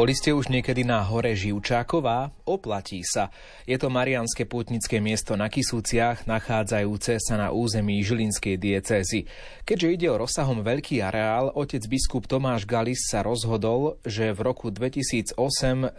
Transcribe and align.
Boli 0.00 0.16
ste 0.16 0.32
už 0.32 0.48
niekedy 0.48 0.80
na 0.80 1.04
hore 1.04 1.36
Živčáková? 1.36 2.32
Oplatí 2.48 3.04
sa. 3.04 3.28
Je 3.68 3.76
to 3.76 3.92
marianské 3.92 4.48
pútnické 4.48 4.96
miesto 4.96 5.36
na 5.36 5.52
Kisúciach, 5.52 6.24
nachádzajúce 6.24 7.20
sa 7.20 7.36
na 7.36 7.52
území 7.52 8.00
Žilinskej 8.00 8.56
diecézy. 8.56 9.28
Keďže 9.68 9.88
ide 9.92 10.08
o 10.08 10.16
rozsahom 10.16 10.64
veľký 10.64 11.04
areál, 11.04 11.52
otec 11.52 11.84
biskup 11.84 12.24
Tomáš 12.24 12.64
Galis 12.64 13.12
sa 13.12 13.20
rozhodol, 13.20 14.00
že 14.00 14.32
v 14.32 14.40
roku 14.40 14.72
2008 14.72 15.36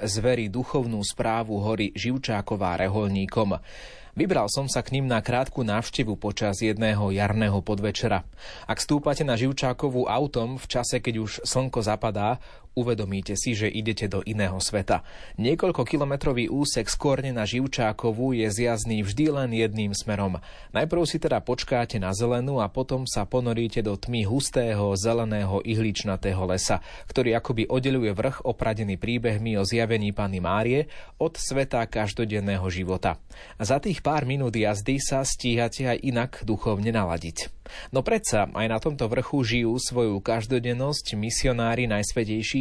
zverí 0.02 0.50
duchovnú 0.50 0.98
správu 1.06 1.62
hory 1.62 1.94
Živčáková 1.94 2.82
reholníkom. 2.82 3.62
Vybral 4.12 4.52
som 4.52 4.68
sa 4.68 4.84
k 4.84 5.00
ním 5.00 5.08
na 5.08 5.24
krátku 5.24 5.64
návštevu 5.64 6.20
počas 6.20 6.60
jedného 6.60 7.16
jarného 7.16 7.64
podvečera. 7.64 8.28
Ak 8.68 8.84
stúpate 8.84 9.24
na 9.24 9.40
Živčákovú 9.40 10.04
autom 10.04 10.60
v 10.60 10.68
čase, 10.68 11.00
keď 11.00 11.16
už 11.24 11.32
slnko 11.48 11.80
zapadá, 11.80 12.44
uvedomíte 12.74 13.36
si, 13.36 13.52
že 13.52 13.68
idete 13.68 14.08
do 14.08 14.24
iného 14.24 14.58
sveta. 14.64 15.04
Niekoľko 15.36 15.84
kilometrový 15.84 16.48
úsek 16.48 16.88
z 16.88 16.96
Korne 16.96 17.32
na 17.36 17.44
Živčákovu 17.44 18.38
je 18.38 18.48
zjazdný 18.48 19.04
vždy 19.04 19.26
len 19.32 19.50
jedným 19.52 19.92
smerom. 19.92 20.40
Najprv 20.72 21.04
si 21.04 21.20
teda 21.20 21.44
počkáte 21.44 22.00
na 22.00 22.16
zelenú 22.16 22.64
a 22.64 22.72
potom 22.72 23.04
sa 23.04 23.28
ponoríte 23.28 23.84
do 23.84 24.00
tmy 24.00 24.24
hustého, 24.24 24.96
zeleného 24.96 25.60
ihličnatého 25.66 26.44
lesa, 26.48 26.80
ktorý 27.12 27.36
akoby 27.36 27.68
oddeluje 27.68 28.12
vrch 28.16 28.48
opradený 28.48 28.96
príbehmi 28.96 29.60
o 29.60 29.68
zjavení 29.68 30.16
Panny 30.16 30.40
Márie 30.40 30.88
od 31.20 31.36
sveta 31.36 31.84
každodenného 31.88 32.66
života. 32.72 33.20
Za 33.60 33.84
tých 33.84 34.00
pár 34.00 34.24
minút 34.24 34.56
jazdy 34.56 34.98
sa 35.02 35.24
stíhate 35.28 35.92
aj 35.92 35.98
inak 36.04 36.32
duchovne 36.48 36.92
naladiť. 36.96 37.62
No 37.96 38.04
predsa 38.04 38.52
aj 38.52 38.68
na 38.68 38.80
tomto 38.84 39.08
vrchu 39.08 39.44
žijú 39.48 39.80
svoju 39.80 40.20
každodennosť 40.20 41.16
misionári 41.16 41.88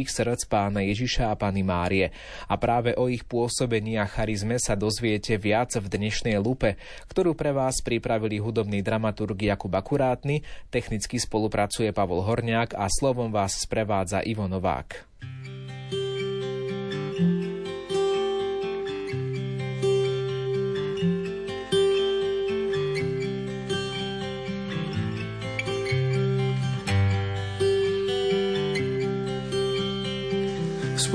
najsvetejších 0.01 0.09
srdc 0.09 0.41
pána 0.49 0.81
Ježiša 0.81 1.29
a 1.29 1.35
Pany 1.37 1.61
Márie. 1.61 2.09
A 2.49 2.57
práve 2.57 2.97
o 2.97 3.05
ich 3.05 3.21
pôsobení 3.21 4.01
a 4.01 4.09
charizme 4.09 4.57
sa 4.57 4.73
dozviete 4.73 5.37
viac 5.37 5.77
v 5.77 5.85
dnešnej 5.85 6.41
lupe, 6.41 6.81
ktorú 7.09 7.37
pre 7.37 7.53
vás 7.53 7.85
pripravili 7.85 8.41
hudobný 8.41 8.81
dramaturg 8.81 9.37
Jakub 9.37 9.71
Akurátny, 9.71 10.41
technicky 10.73 11.21
spolupracuje 11.21 11.93
Pavol 11.93 12.25
Horniak 12.25 12.73
a 12.73 12.89
slovom 12.89 13.29
vás 13.29 13.61
sprevádza 13.61 14.25
Ivo 14.25 14.49
Novák. 14.49 15.10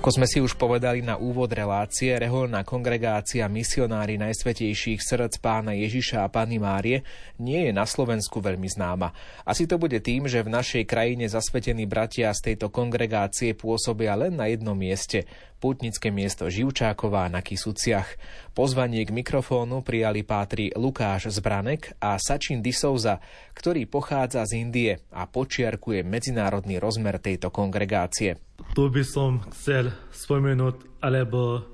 Ako 0.00 0.16
sme 0.16 0.24
si 0.24 0.40
už 0.40 0.56
povedali 0.56 1.04
na 1.04 1.20
úvod 1.20 1.52
relácie, 1.52 2.16
reholná 2.16 2.64
kongregácia 2.64 3.44
misionári 3.52 4.16
najsvetejších 4.16 4.96
srdc 4.96 5.36
pána 5.44 5.76
Ježiša 5.76 6.24
a 6.24 6.32
Pany 6.32 6.56
Márie 6.56 7.04
nie 7.36 7.68
je 7.68 7.72
na 7.76 7.84
Slovensku 7.84 8.40
veľmi 8.40 8.64
známa. 8.64 9.12
Asi 9.44 9.68
to 9.68 9.76
bude 9.76 10.00
tým, 10.00 10.24
že 10.24 10.40
v 10.40 10.56
našej 10.56 10.88
krajine 10.88 11.28
zasvetení 11.28 11.84
bratia 11.84 12.32
z 12.32 12.48
tejto 12.48 12.72
kongregácie 12.72 13.52
pôsobia 13.52 14.16
len 14.16 14.40
na 14.40 14.48
jednom 14.48 14.72
mieste, 14.72 15.28
pútnické 15.60 16.08
miesto 16.08 16.48
Živčáková 16.48 17.28
na 17.28 17.44
Kisuciach. 17.44 18.16
Pozvanie 18.56 19.04
k 19.04 19.12
mikrofónu 19.12 19.84
prijali 19.84 20.24
pátri 20.24 20.72
Lukáš 20.80 21.28
Zbranek 21.28 21.92
a 22.00 22.16
Sačin 22.16 22.64
Disouza, 22.64 23.20
ktorý 23.52 23.84
pochádza 23.84 24.48
z 24.48 24.64
Indie 24.64 24.92
a 25.12 25.28
počiarkuje 25.28 26.08
medzinárodný 26.08 26.80
rozmer 26.80 27.20
tejto 27.20 27.52
kongregácie. 27.52 28.40
Tu 28.70 28.82
by 28.86 29.02
som 29.02 29.42
chcel 29.50 29.90
spomenúť 30.14 31.02
alebo 31.02 31.64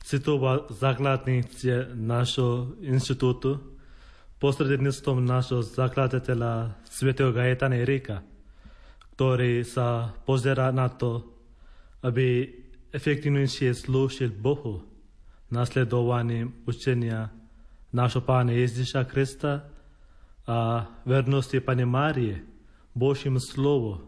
citoval 0.00 0.70
základný 0.72 1.44
cieľ 1.52 1.92
nášho 1.92 2.78
inštitútu 2.80 3.60
posredníctvom 4.38 5.18
nášho 5.20 5.66
zakladateľa 5.66 6.78
svätého 6.86 7.34
Gajetana 7.34 7.82
Erika, 7.82 8.22
ktorý 9.18 9.66
sa 9.66 10.14
pozera 10.24 10.70
na 10.70 10.86
to, 10.88 11.26
aby 12.06 12.46
efektívnejšie 12.94 13.74
slúžil 13.74 14.30
Bohu, 14.30 14.86
nasledovaním 15.50 16.54
učenia 16.64 17.28
nášho 17.90 18.22
Pána 18.22 18.54
Ježiša 18.54 19.04
Krista 19.10 19.66
a 20.48 20.86
vernosti 21.04 21.58
Pane 21.60 21.84
Márie, 21.84 22.40
Božím 22.94 23.36
slovo 23.42 24.07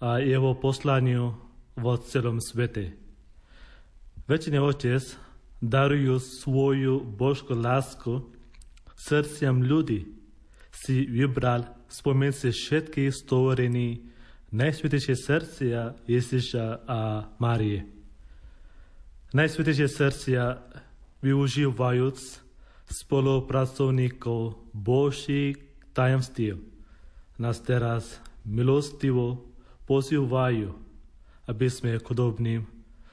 a 0.00 0.20
jeho 0.20 0.52
poslaniu 0.56 1.32
vo 1.76 1.94
celom 2.00 2.40
svete. 2.40 2.96
Večný 4.26 4.58
Otec 4.60 5.02
darujú 5.62 6.20
svoju 6.20 7.00
božskú 7.00 7.54
lásku 7.56 8.26
srdciam 8.96 9.62
ľudí, 9.62 10.08
si 10.72 11.08
vybral 11.08 11.64
spomedzi 11.88 12.52
všetkých 12.52 13.12
stvorení 13.12 14.04
najsvetejšie 14.52 15.14
srdcia 15.16 15.80
Ježiša 16.04 16.66
a 16.84 17.32
Márie. 17.40 17.88
Najsvetejšie 19.32 19.88
srdcia 19.88 20.42
využívajúc 21.24 22.18
spolupracovníkov 22.86 24.60
Božích 24.70 25.58
tajomstiev 25.96 26.60
nás 27.36 27.60
teraz 27.60 28.20
milostivo 28.44 29.45
pozývajú, 29.86 30.68
aby 31.46 31.66
sme 31.70 32.02
chudobným 32.02 32.66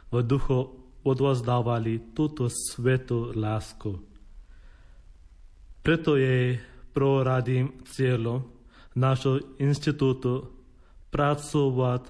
v 0.09 0.15
duchu 0.25 0.73
odvozdávali 1.05 2.13
túto 2.17 2.49
svetú 2.49 3.33
lásku. 3.33 4.01
Preto 5.83 6.15
je 6.17 6.57
prvoradým 6.93 7.83
cieľom 7.87 8.45
nášho 8.93 9.57
inštitútu 9.57 10.49
pracovať 11.09 12.09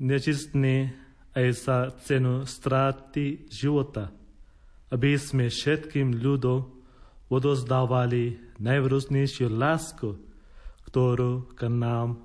nečistne 0.00 0.92
aj 1.34 1.46
za 1.54 1.78
cenu 2.04 2.48
straty 2.48 3.48
života– 3.48 4.10
aby 4.94 5.18
sme 5.18 5.50
všetkým 5.50 6.22
ľudom 6.22 6.70
odozdávali 7.26 8.38
najvrúznejšiu 8.62 9.50
lásku, 9.50 10.14
ktorú 10.86 11.50
k 11.58 11.66
nám 11.66 12.22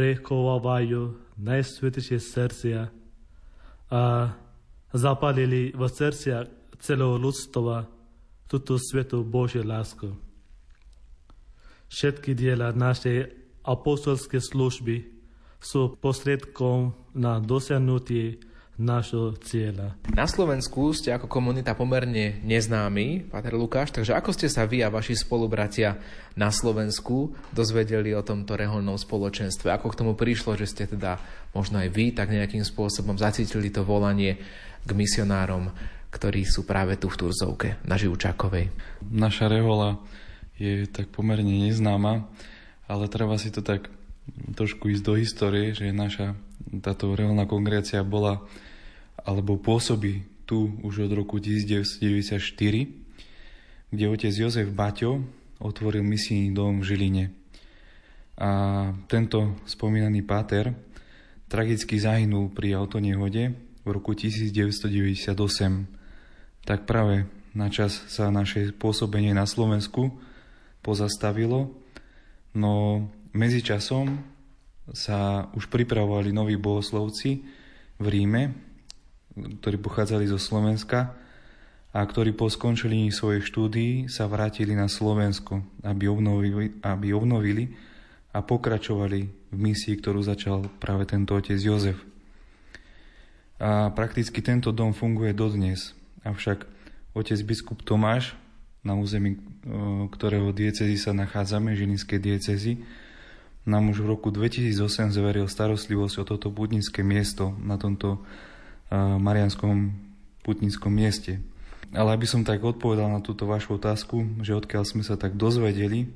prechovávajú 0.00 1.12
najsvetejšie 1.36 2.18
srdcia 2.24 2.88
a 3.92 4.32
zapalili 4.96 5.76
v 5.76 5.82
srdcia 5.84 6.48
celého 6.80 7.20
ľudstva 7.20 7.84
túto 8.48 8.80
svetú 8.80 9.20
Božiu 9.20 9.60
lásku. 9.60 10.16
Všetky 11.92 12.32
diela 12.32 12.72
našej 12.72 13.28
apostolskej 13.60 14.40
služby 14.40 14.96
sú 15.60 16.00
posredkom 16.00 16.96
na 17.12 17.36
dosiahnutie 17.36 18.40
nášho 18.80 19.36
cieľa. 19.44 19.92
Na 20.08 20.24
Slovensku 20.24 20.96
ste 20.96 21.12
ako 21.12 21.28
komunita 21.28 21.76
pomerne 21.76 22.40
neznámi, 22.40 23.28
Pater 23.28 23.52
Lukáš, 23.52 23.92
takže 23.92 24.16
ako 24.16 24.32
ste 24.32 24.48
sa 24.48 24.64
vy 24.64 24.80
a 24.80 24.88
vaši 24.88 25.20
spolubratia 25.20 26.00
na 26.32 26.48
Slovensku 26.48 27.36
dozvedeli 27.52 28.16
o 28.16 28.24
tomto 28.24 28.56
reholnom 28.56 28.96
spoločenstve? 28.96 29.68
Ako 29.68 29.92
k 29.92 29.98
tomu 30.00 30.12
prišlo, 30.16 30.56
že 30.56 30.64
ste 30.64 30.88
teda 30.88 31.20
možno 31.52 31.84
aj 31.84 31.92
vy 31.92 32.16
tak 32.16 32.32
nejakým 32.32 32.64
spôsobom 32.64 33.20
zacítili 33.20 33.68
to 33.68 33.84
volanie 33.84 34.40
k 34.80 34.90
misionárom, 34.96 35.68
ktorí 36.08 36.48
sú 36.48 36.64
práve 36.64 36.96
tu 36.96 37.12
v 37.12 37.20
Turzovke, 37.20 37.68
na 37.84 38.00
Živčákovej? 38.00 38.72
Naša 39.12 39.52
rehola 39.52 40.00
je 40.56 40.88
tak 40.88 41.12
pomerne 41.12 41.68
neznáma, 41.68 42.24
ale 42.88 43.04
treba 43.12 43.36
si 43.36 43.52
to 43.52 43.60
tak 43.60 43.92
trošku 44.56 44.88
ísť 44.88 45.02
do 45.04 45.14
histórie, 45.20 45.76
že 45.76 45.92
naša 45.92 46.32
táto 46.80 47.12
reholná 47.12 47.44
kongregácia 47.44 48.00
bola 48.06 48.44
alebo 49.24 49.60
pôsobí 49.60 50.24
tu 50.48 50.74
už 50.82 51.06
od 51.06 51.12
roku 51.14 51.38
1994, 51.38 52.42
kde 53.90 54.04
otec 54.10 54.34
Jozef 54.34 54.68
Baťo 54.74 55.22
otvoril 55.62 56.02
misijný 56.02 56.50
dom 56.50 56.82
v 56.82 56.84
Žiline. 56.90 57.24
A 58.40 58.50
tento 59.06 59.60
spomínaný 59.68 60.24
páter 60.24 60.72
tragicky 61.46 62.00
zahynul 62.00 62.48
pri 62.50 62.74
autonehode 62.78 63.52
v 63.84 63.88
roku 63.88 64.16
1998. 64.16 65.28
Tak 66.64 66.88
práve 66.88 67.28
na 67.52 67.68
čas 67.68 67.94
sa 68.08 68.30
naše 68.30 68.72
pôsobenie 68.72 69.34
na 69.36 69.44
Slovensku 69.44 70.18
pozastavilo, 70.80 71.74
no 72.56 73.04
medzičasom 73.36 74.18
sa 74.90 75.46
už 75.54 75.70
pripravovali 75.70 76.34
noví 76.34 76.58
bohoslovci 76.58 77.44
v 78.00 78.06
Ríme 78.08 78.69
ktorí 79.36 79.76
pochádzali 79.78 80.26
zo 80.26 80.38
Slovenska 80.38 81.14
a 81.90 82.00
ktorí 82.02 82.34
po 82.34 82.46
skončení 82.46 83.10
svojich 83.10 83.46
štúdií 83.46 83.92
sa 84.06 84.30
vrátili 84.30 84.78
na 84.78 84.86
Slovensko, 84.86 85.62
aby 85.82 86.06
obnovili, 86.06 86.78
aby 86.82 87.14
obnovili 87.14 87.74
a 88.30 88.42
pokračovali 88.42 89.20
v 89.50 89.56
misii, 89.58 89.98
ktorú 89.98 90.22
začal 90.22 90.70
práve 90.78 91.06
tento 91.06 91.34
otec 91.34 91.58
Jozef. 91.58 91.98
A 93.60 93.90
prakticky 93.92 94.40
tento 94.40 94.70
dom 94.70 94.94
funguje 94.94 95.34
dodnes. 95.34 95.92
Avšak 96.22 96.64
otec 97.12 97.38
biskup 97.42 97.82
Tomáš, 97.82 98.38
na 98.80 98.96
území 98.96 99.36
ktorého 100.10 100.56
diecezy 100.56 100.96
sa 100.96 101.12
nachádzame, 101.12 101.76
Žilinskej 101.76 102.20
diecezy, 102.20 102.80
nám 103.68 103.92
už 103.92 104.00
v 104.00 104.16
roku 104.16 104.32
2008 104.32 105.12
zveril 105.12 105.44
starostlivosť 105.44 106.14
o 106.16 106.24
toto 106.24 106.48
budnické 106.48 107.04
miesto 107.04 107.52
na 107.60 107.76
tomto 107.76 108.24
marianskom 108.94 109.94
putnickom 110.42 110.90
mieste. 110.90 111.38
Ale 111.90 112.14
aby 112.14 112.26
som 112.26 112.46
tak 112.46 112.62
odpovedal 112.62 113.10
na 113.10 113.22
túto 113.22 113.46
vašu 113.46 113.78
otázku, 113.78 114.42
že 114.42 114.54
odkiaľ 114.54 114.86
sme 114.86 115.02
sa 115.02 115.18
tak 115.18 115.34
dozvedeli 115.34 116.10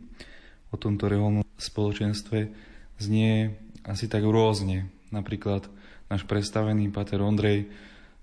o 0.70 0.78
tomto 0.78 1.06
reholnom 1.06 1.46
spoločenstve, 1.58 2.50
znie 2.98 3.54
asi 3.86 4.06
tak 4.06 4.22
rôzne. 4.22 4.90
Napríklad 5.10 5.66
náš 6.10 6.26
predstavený 6.26 6.90
Pater 6.94 7.22
Ondrej 7.22 7.70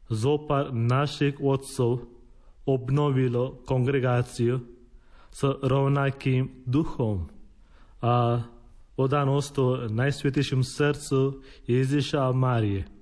zopár 0.09 0.73
našich 0.73 1.37
otcov 1.37 2.09
obnovilo 2.65 3.61
kongregáciu 3.69 4.65
s 5.29 5.41
rovnakým 5.45 6.65
duchom 6.65 7.29
a 8.01 8.49
odanosť 8.97 9.93
najsvetejším 9.93 10.65
srdcu 10.65 11.45
Ježiša 11.69 12.25
a 12.25 12.33
Márie. 12.33 12.94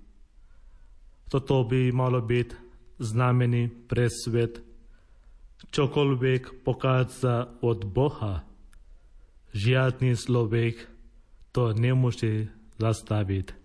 Toto 1.33 1.65
by 1.65 1.89
malo 1.97 2.21
byť 2.21 2.49
znamení 3.01 3.73
pre 3.89 4.13
svet. 4.13 4.61
Čokoľvek 5.73 6.61
pochádza 6.61 7.57
od 7.65 7.89
Boha, 7.89 8.45
žiadny 9.57 10.13
človek 10.13 10.85
to 11.57 11.73
nemôže 11.73 12.53
zastaviť. 12.77 13.57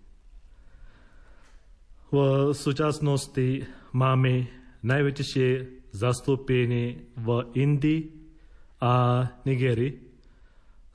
V 2.08 2.16
súčasnosti 2.56 3.68
máme 3.92 4.48
najväčšie 4.80 5.48
zastúpenie 5.92 7.04
v 7.20 7.28
Indii 7.52 8.08
a 8.80 9.28
Nigerii, 9.44 9.92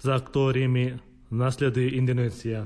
za 0.02 0.18
ktorými 0.18 0.98
nasleduje 1.30 2.02
Indonésia. 2.02 2.66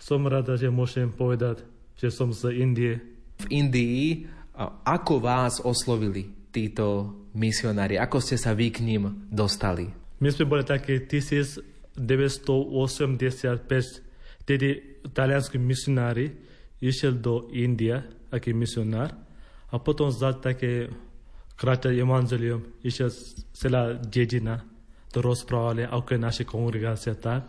Som 0.00 0.24
rada, 0.24 0.56
že 0.56 0.72
môžem 0.72 1.12
povedať, 1.12 1.73
že 1.98 2.10
som 2.10 2.34
z 2.34 2.50
Indie. 2.54 2.98
V 3.42 3.46
Indii 3.50 4.26
ako 4.86 5.18
vás 5.18 5.58
oslovili 5.58 6.30
títo 6.54 7.10
misionári? 7.34 7.98
Ako 7.98 8.22
ste 8.22 8.38
sa 8.38 8.54
vy 8.54 8.70
k 8.70 8.86
ním 8.86 9.26
dostali? 9.26 9.90
My 10.22 10.30
sme 10.30 10.46
boli 10.46 10.62
také 10.62 11.02
1985, 11.10 11.98
tedy 14.46 14.68
talianskí 15.10 15.58
misionári 15.58 16.30
išiel 16.78 17.18
do 17.18 17.50
India, 17.50 18.06
aký 18.30 18.54
misionár, 18.54 19.10
a 19.74 19.76
potom 19.82 20.10
za 20.14 20.30
také 20.38 20.86
kráča 21.58 21.90
evangelium, 21.90 22.62
išiel 22.86 23.10
celá 23.50 23.98
dedina, 23.98 24.62
to 25.10 25.22
rozprávali, 25.22 25.86
ako 25.86 26.08
je 26.14 26.20
naša 26.20 26.44
kongregácia 26.46 27.14
tak. 27.18 27.46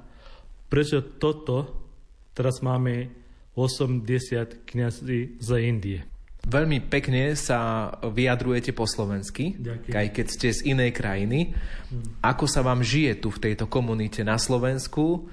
Prečo 0.70 1.18
toto 1.22 1.86
teraz 2.34 2.62
máme 2.66 3.25
80 3.56 4.68
kniazí 4.68 5.40
z 5.40 5.50
Indie. 5.64 6.00
Veľmi 6.46 6.78
pekne 6.86 7.34
sa 7.34 7.90
vyjadrujete 8.06 8.70
po 8.70 8.86
slovensky, 8.86 9.58
Ďakujem. 9.58 9.98
aj 9.98 10.08
keď 10.14 10.26
ste 10.30 10.48
z 10.54 10.60
inej 10.78 10.94
krajiny. 10.94 11.58
Hmm. 11.90 12.22
Ako 12.22 12.46
sa 12.46 12.62
vám 12.62 12.86
žije 12.86 13.18
tu 13.18 13.34
v 13.34 13.42
tejto 13.50 13.66
komunite 13.66 14.22
na 14.22 14.38
Slovensku? 14.38 15.26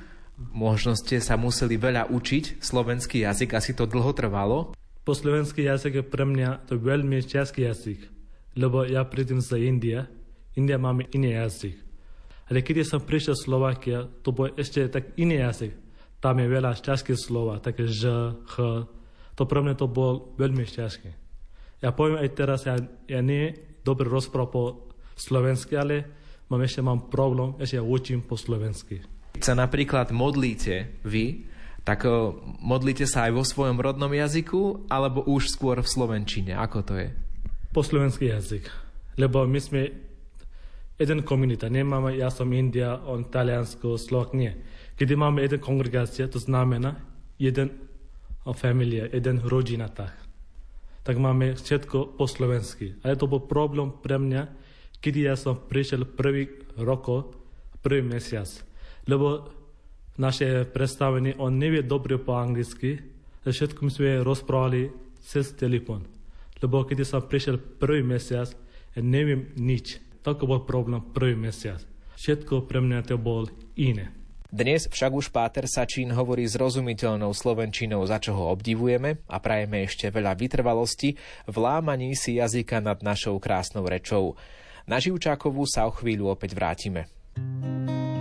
Možno 0.56 0.96
ste 0.96 1.20
sa 1.20 1.36
museli 1.36 1.76
veľa 1.76 2.08
učiť 2.08 2.64
slovenský 2.64 3.28
jazyk, 3.28 3.52
asi 3.52 3.76
to 3.76 3.84
dlho 3.84 4.16
trvalo. 4.16 4.72
Po 5.04 5.12
slovenský 5.12 5.68
jazyk 5.68 6.00
je 6.00 6.04
pre 6.06 6.24
mňa 6.24 6.64
to 6.64 6.80
veľmi 6.80 7.20
ťažký 7.20 7.68
jazyk 7.68 8.12
lebo 8.56 8.84
ja 8.84 9.04
prídem 9.04 9.40
z 9.40 9.56
India, 9.64 10.08
India 10.52 10.76
máme 10.76 11.08
iný 11.16 11.32
jazyk. 11.32 11.76
Ale 12.52 12.60
keď 12.60 12.84
som 12.84 13.00
prišiel 13.00 13.32
z 13.32 13.44
Slovakia, 13.48 13.98
to 14.20 14.28
bol 14.34 14.52
ešte 14.60 14.84
tak 14.92 15.16
iný 15.16 15.40
jazyk. 15.40 15.72
Tam 16.22 16.38
je 16.38 16.46
veľa 16.46 16.78
ťažkých 16.78 17.18
slova, 17.18 17.58
také 17.58 17.90
ž, 17.90 18.38
ch. 18.46 18.56
To 19.34 19.42
pre 19.42 19.58
mňa 19.58 19.74
to 19.74 19.90
bol 19.90 20.32
veľmi 20.38 20.62
ťažké. 20.62 21.10
Ja 21.82 21.90
poviem 21.90 22.22
aj 22.22 22.30
teraz, 22.38 22.62
ja, 22.62 22.78
ja 23.10 23.20
nie 23.20 23.58
dobre 23.82 24.06
rozprávam 24.06 24.54
po 24.54 24.64
slovensky, 25.18 25.74
ale 25.74 26.06
mám 26.46 26.62
ešte 26.62 26.78
mám 26.78 27.10
problém, 27.10 27.58
ešte 27.58 27.74
ja 27.74 27.82
učím 27.82 28.22
po 28.22 28.38
slovensky. 28.38 29.02
Keď 29.34 29.42
sa 29.42 29.58
napríklad 29.58 30.14
modlíte 30.14 31.02
vy, 31.02 31.50
tak 31.82 32.06
modlíte 32.62 33.10
sa 33.10 33.26
aj 33.26 33.32
vo 33.34 33.42
svojom 33.42 33.82
rodnom 33.82 34.14
jazyku, 34.14 34.86
alebo 34.86 35.26
už 35.26 35.50
skôr 35.50 35.82
v 35.82 35.90
slovenčine? 35.90 36.54
Ako 36.54 36.86
to 36.86 36.94
je? 36.94 37.10
po 37.72 37.80
slovenský 37.80 38.28
jazyk. 38.28 38.68
Lebo 39.16 39.48
my 39.48 39.60
sme 39.60 39.88
jeden 41.00 41.24
komunita. 41.24 41.72
Nemáme, 41.72 42.14
ja 42.20 42.28
som 42.28 42.52
India, 42.52 43.00
on 43.08 43.32
Taliansko, 43.32 43.96
Slovak, 43.96 44.36
nie. 44.36 44.52
Keď 45.02 45.18
máme 45.18 45.42
jeden 45.42 45.58
kongregácia, 45.58 46.30
to 46.30 46.38
znamená 46.38 46.94
jeden 47.34 47.74
familia, 48.54 49.10
jeden 49.10 49.42
rodina 49.42 49.90
tak. 49.90 50.14
Tak 51.02 51.18
máme 51.18 51.58
všetko 51.58 52.14
po 52.14 52.30
slovensky. 52.30 52.94
A 53.02 53.10
to 53.18 53.26
bol 53.26 53.42
problém 53.42 53.90
pre 53.90 54.22
mňa, 54.22 54.46
keď 55.02 55.14
ja 55.18 55.34
som 55.34 55.58
prišiel 55.58 56.06
prvý 56.06 56.46
rok, 56.78 57.34
prvý 57.82 58.06
mesiac. 58.06 58.46
Lebo 59.10 59.50
naše 60.22 60.70
predstavenie, 60.70 61.34
on 61.42 61.58
nevie 61.58 61.82
dobre 61.82 62.22
po 62.22 62.38
anglicky, 62.38 63.02
všetko 63.42 63.82
my 63.82 63.90
sme 63.90 64.22
rozprávali 64.22 64.94
cez 65.18 65.50
telefon 65.58 66.06
lebo 66.62 66.86
keď 66.86 67.02
som 67.02 67.26
prišiel 67.26 67.58
prvý 67.58 68.06
mesiac, 68.06 68.46
neviem 68.94 69.50
nič. 69.58 69.98
Toľko 70.22 70.44
bol 70.46 70.60
problém 70.62 71.02
prvý 71.02 71.34
mesiac. 71.34 71.82
Všetko 72.14 72.70
pre 72.70 72.78
mňa 72.78 73.02
to 73.02 73.18
bol 73.18 73.50
iné. 73.74 74.14
Dnes 74.52 74.84
však 74.84 75.12
už 75.16 75.32
Páter 75.32 75.64
Sačín 75.64 76.12
hovorí 76.12 76.44
zrozumiteľnou 76.44 77.32
slovenčinou, 77.32 78.04
za 78.04 78.20
čo 78.20 78.36
ho 78.36 78.52
obdivujeme 78.52 79.24
a 79.24 79.40
prajeme 79.40 79.88
ešte 79.88 80.12
veľa 80.12 80.36
vytrvalosti 80.36 81.16
v 81.48 81.56
lámaní 81.56 82.12
si 82.12 82.36
jazyka 82.36 82.84
nad 82.84 83.00
našou 83.00 83.40
krásnou 83.40 83.88
rečou. 83.88 84.36
Na 84.84 85.00
Živčákovú 85.00 85.64
sa 85.64 85.88
o 85.88 85.92
chvíľu 85.96 86.36
opäť 86.36 86.52
vrátime. 86.52 87.08
Život 87.32 88.11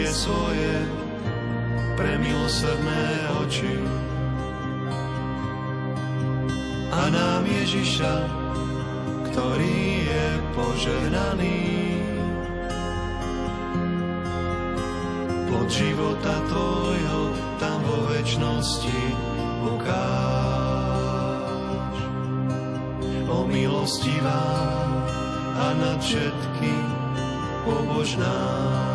tie 0.00 0.08
svoje 0.16 0.72
premilosrdné 2.00 3.04
oči 3.44 3.76
a 6.88 7.12
nám 7.12 7.44
Ježiša, 7.44 8.14
ktorý 9.28 9.76
je 10.08 10.26
požehnaný. 10.56 11.60
Plod 15.52 15.68
života 15.68 16.48
tvojho 16.48 17.36
tam 17.60 17.84
vo 17.84 18.08
večnosti 18.16 19.00
ukáž. 19.68 20.64
O 23.28 23.44
milostivá 23.44 24.48
a 25.60 25.76
nad 25.76 26.00
všetky 26.00 26.72
pobožná. 27.68 28.89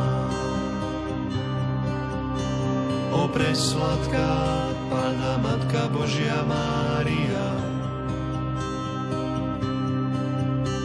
Presladká 3.35 4.31
Pana 4.87 5.35
Matka 5.43 5.91
Božia 5.91 6.39
Mária, 6.47 7.47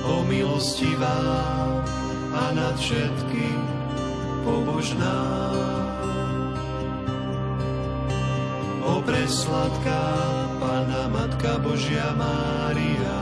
o 0.02 0.26
milostivá 0.26 1.22
a 2.34 2.44
nad 2.50 2.74
všetky 2.74 3.54
pobožná. 4.42 5.22
O 8.82 8.98
presladká 9.06 10.06
Pana 10.58 11.06
Matka 11.06 11.54
Božia 11.62 12.10
Mária, 12.18 13.18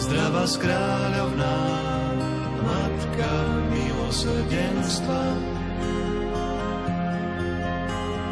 zdravá 0.00 0.48
skráľovná, 0.48 1.58
Matka 2.64 3.32
milosrdenstva, 3.68 5.55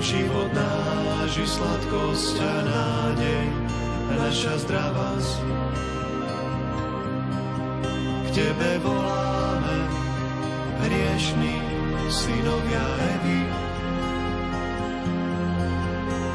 život 0.04 0.52
náš 0.52 1.40
i 1.40 1.46
sladkosť 1.48 2.36
a 2.36 2.56
nádej, 2.60 3.46
naša 4.20 4.54
zdravosť. 4.60 5.40
K 8.20 8.28
Tebe 8.36 8.70
voláme, 8.84 9.78
hriešní 10.84 11.56
synovia 12.12 12.84
Evy. 13.16 13.40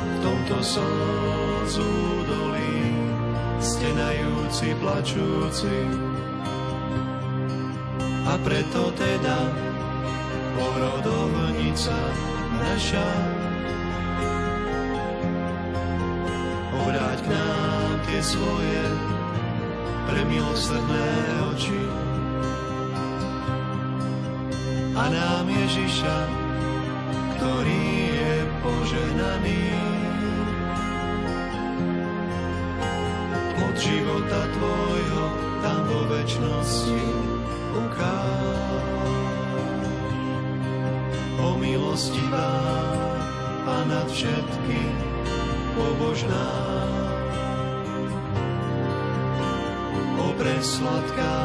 V 0.01 0.17
tomto 0.25 0.57
slzu 0.65 1.93
dolí, 2.25 2.81
stenajúci, 3.61 4.73
plačúci. 4.81 5.77
A 8.25 8.33
preto 8.41 8.89
teda 8.97 9.39
porodovnica 10.57 11.97
naša 12.57 13.28
svoje 18.19 18.83
premilosrdné 20.11 21.07
oči 21.55 21.83
a 24.99 25.03
nám 25.07 25.47
Ježiša, 25.47 26.17
ktorý 27.39 27.83
je 28.11 28.35
požehnaný. 28.59 29.63
Od 33.63 33.75
života 33.79 34.41
tvojho 34.51 35.25
tam 35.63 35.79
vo 35.87 36.01
večnosti 36.11 37.03
ukáž. 37.71 39.07
O 41.39 41.55
milostivá 41.55 42.51
a 43.63 43.75
nad 43.87 44.07
všetky 44.11 44.81
pobožná. 45.79 47.08
Presladká 50.39 51.35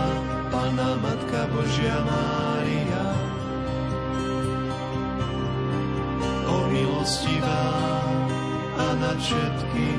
Pana 0.55 0.95
Matka 1.03 1.51
Božia 1.51 1.99
Mária, 2.07 3.07
o 6.47 6.71
milostivá 6.71 7.67
a 8.79 8.87
nad 8.95 9.19
všetky 9.19 9.99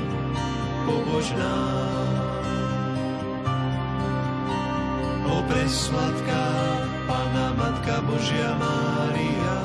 pobožná. 0.88 1.60
O 5.28 5.44
presladká 5.44 6.48
Pana 7.04 7.52
Matka 7.52 8.00
Božia 8.00 8.56
Mária, 8.56 9.56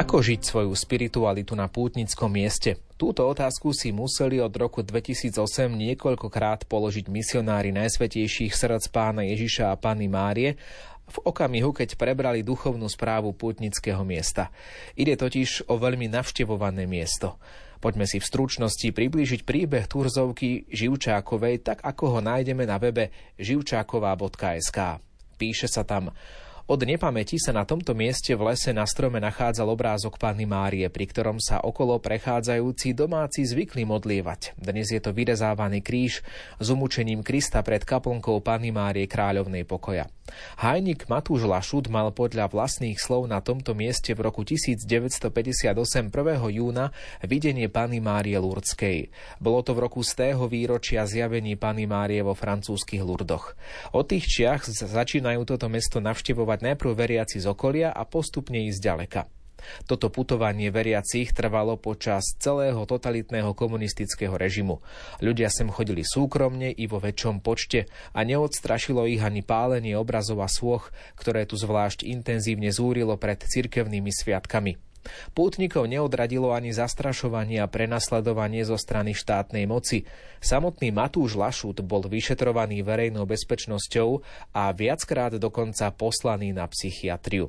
Ako 0.00 0.24
žiť 0.24 0.40
svoju 0.40 0.72
spiritualitu 0.72 1.52
na 1.52 1.68
pútnickom 1.68 2.32
mieste? 2.32 2.80
Túto 2.96 3.20
otázku 3.28 3.76
si 3.76 3.92
museli 3.92 4.40
od 4.40 4.48
roku 4.56 4.80
2008 4.80 5.36
niekoľkokrát 5.68 6.64
položiť 6.64 7.12
misionári 7.12 7.68
najsvetejších 7.68 8.48
srdc 8.56 8.88
pána 8.96 9.28
Ježiša 9.28 9.68
a 9.68 9.76
Panny 9.76 10.08
Márie 10.08 10.56
v 11.04 11.16
okamihu, 11.20 11.76
keď 11.76 12.00
prebrali 12.00 12.40
duchovnú 12.40 12.88
správu 12.88 13.36
pútnického 13.36 14.00
miesta. 14.00 14.48
Ide 14.96 15.20
totiž 15.20 15.68
o 15.68 15.76
veľmi 15.76 16.08
navštevované 16.08 16.88
miesto. 16.88 17.36
Poďme 17.84 18.08
si 18.08 18.24
v 18.24 18.28
stručnosti 18.32 18.88
priblížiť 18.96 19.44
príbeh 19.44 19.84
Turzovky 19.84 20.64
Živčákovej, 20.72 21.60
tak 21.60 21.84
ako 21.84 22.16
ho 22.16 22.20
nájdeme 22.24 22.64
na 22.64 22.80
webe 22.80 23.12
živčáková.sk. 23.36 24.78
Píše 25.36 25.68
sa 25.68 25.84
tam 25.84 26.08
od 26.70 26.86
nepamäti 26.86 27.34
sa 27.34 27.50
na 27.50 27.66
tomto 27.66 27.98
mieste 27.98 28.30
v 28.38 28.54
lese 28.54 28.70
na 28.70 28.86
strome 28.86 29.18
nachádzal 29.18 29.66
obrázok 29.66 30.22
Panny 30.22 30.46
Márie, 30.46 30.86
pri 30.86 31.10
ktorom 31.10 31.42
sa 31.42 31.58
okolo 31.66 31.98
prechádzajúci 31.98 32.94
domáci 32.94 33.42
zvykli 33.42 33.82
modlievať. 33.82 34.54
Dnes 34.54 34.94
je 34.94 35.02
to 35.02 35.10
vyrezávaný 35.10 35.82
kríž 35.82 36.22
s 36.62 36.66
umúčením 36.70 37.26
Krista 37.26 37.58
pred 37.66 37.82
kaplnkou 37.82 38.38
Panny 38.38 38.70
Márie 38.70 39.10
kráľovnej 39.10 39.66
pokoja. 39.66 40.06
Hajnik 40.60 41.08
Matúš 41.10 41.48
Lašut 41.48 41.90
mal 41.90 42.12
podľa 42.14 42.52
vlastných 42.52 43.00
slov 43.00 43.26
na 43.26 43.42
tomto 43.42 43.72
mieste 43.72 44.12
v 44.12 44.26
roku 44.26 44.46
1958 44.46 45.66
1. 45.66 46.12
júna 46.54 46.92
videnie 47.24 47.66
Panny 47.72 47.98
Márie 47.98 48.36
Lurdskej. 48.36 49.10
Bolo 49.40 49.64
to 49.64 49.72
v 49.74 49.82
roku 49.88 50.04
z 50.04 50.12
tého 50.14 50.44
výročia 50.46 51.08
zjavení 51.08 51.56
Panny 51.56 51.88
Márie 51.88 52.20
vo 52.20 52.36
francúzskych 52.36 53.00
Lurdoch. 53.00 53.56
Od 53.96 54.04
tých 54.04 54.28
čiach 54.28 54.68
začínajú 54.68 55.48
toto 55.48 55.72
mesto 55.72 55.98
navštevovať 55.98 56.58
najprv 56.72 56.90
veriaci 56.92 57.40
z 57.40 57.46
okolia 57.48 57.90
a 57.90 58.04
postupne 58.04 58.60
ísť 58.68 58.80
ďaleka. 58.82 59.39
Toto 59.84 60.12
putovanie 60.12 60.68
veriacich 60.68 61.32
trvalo 61.32 61.78
počas 61.80 62.36
celého 62.38 62.82
totalitného 62.84 63.54
komunistického 63.56 64.36
režimu. 64.36 64.82
Ľudia 65.24 65.48
sem 65.48 65.70
chodili 65.70 66.02
súkromne 66.06 66.70
i 66.70 66.84
vo 66.90 66.98
väčšom 66.98 67.42
počte 67.44 67.90
a 68.16 68.20
neodstrašilo 68.26 69.06
ich 69.08 69.20
ani 69.20 69.44
pálenie 69.44 69.96
obrazov 69.96 70.44
a 70.44 70.48
svoch, 70.48 70.92
ktoré 71.16 71.46
tu 71.46 71.54
zvlášť 71.56 72.04
intenzívne 72.04 72.68
zúrilo 72.74 73.16
pred 73.16 73.40
cirkevnými 73.40 74.12
sviatkami. 74.12 74.90
Pútnikov 75.32 75.88
neodradilo 75.88 76.52
ani 76.52 76.76
zastrašovanie 76.76 77.64
a 77.64 77.70
prenasledovanie 77.70 78.68
zo 78.68 78.76
strany 78.76 79.16
štátnej 79.16 79.64
moci. 79.64 80.04
Samotný 80.44 80.92
Matúš 80.92 81.40
Lašut 81.40 81.80
bol 81.80 82.04
vyšetrovaný 82.04 82.84
verejnou 82.84 83.24
bezpečnosťou 83.24 84.20
a 84.52 84.68
viackrát 84.76 85.32
dokonca 85.40 85.88
poslaný 85.96 86.52
na 86.52 86.68
psychiatriu. 86.68 87.48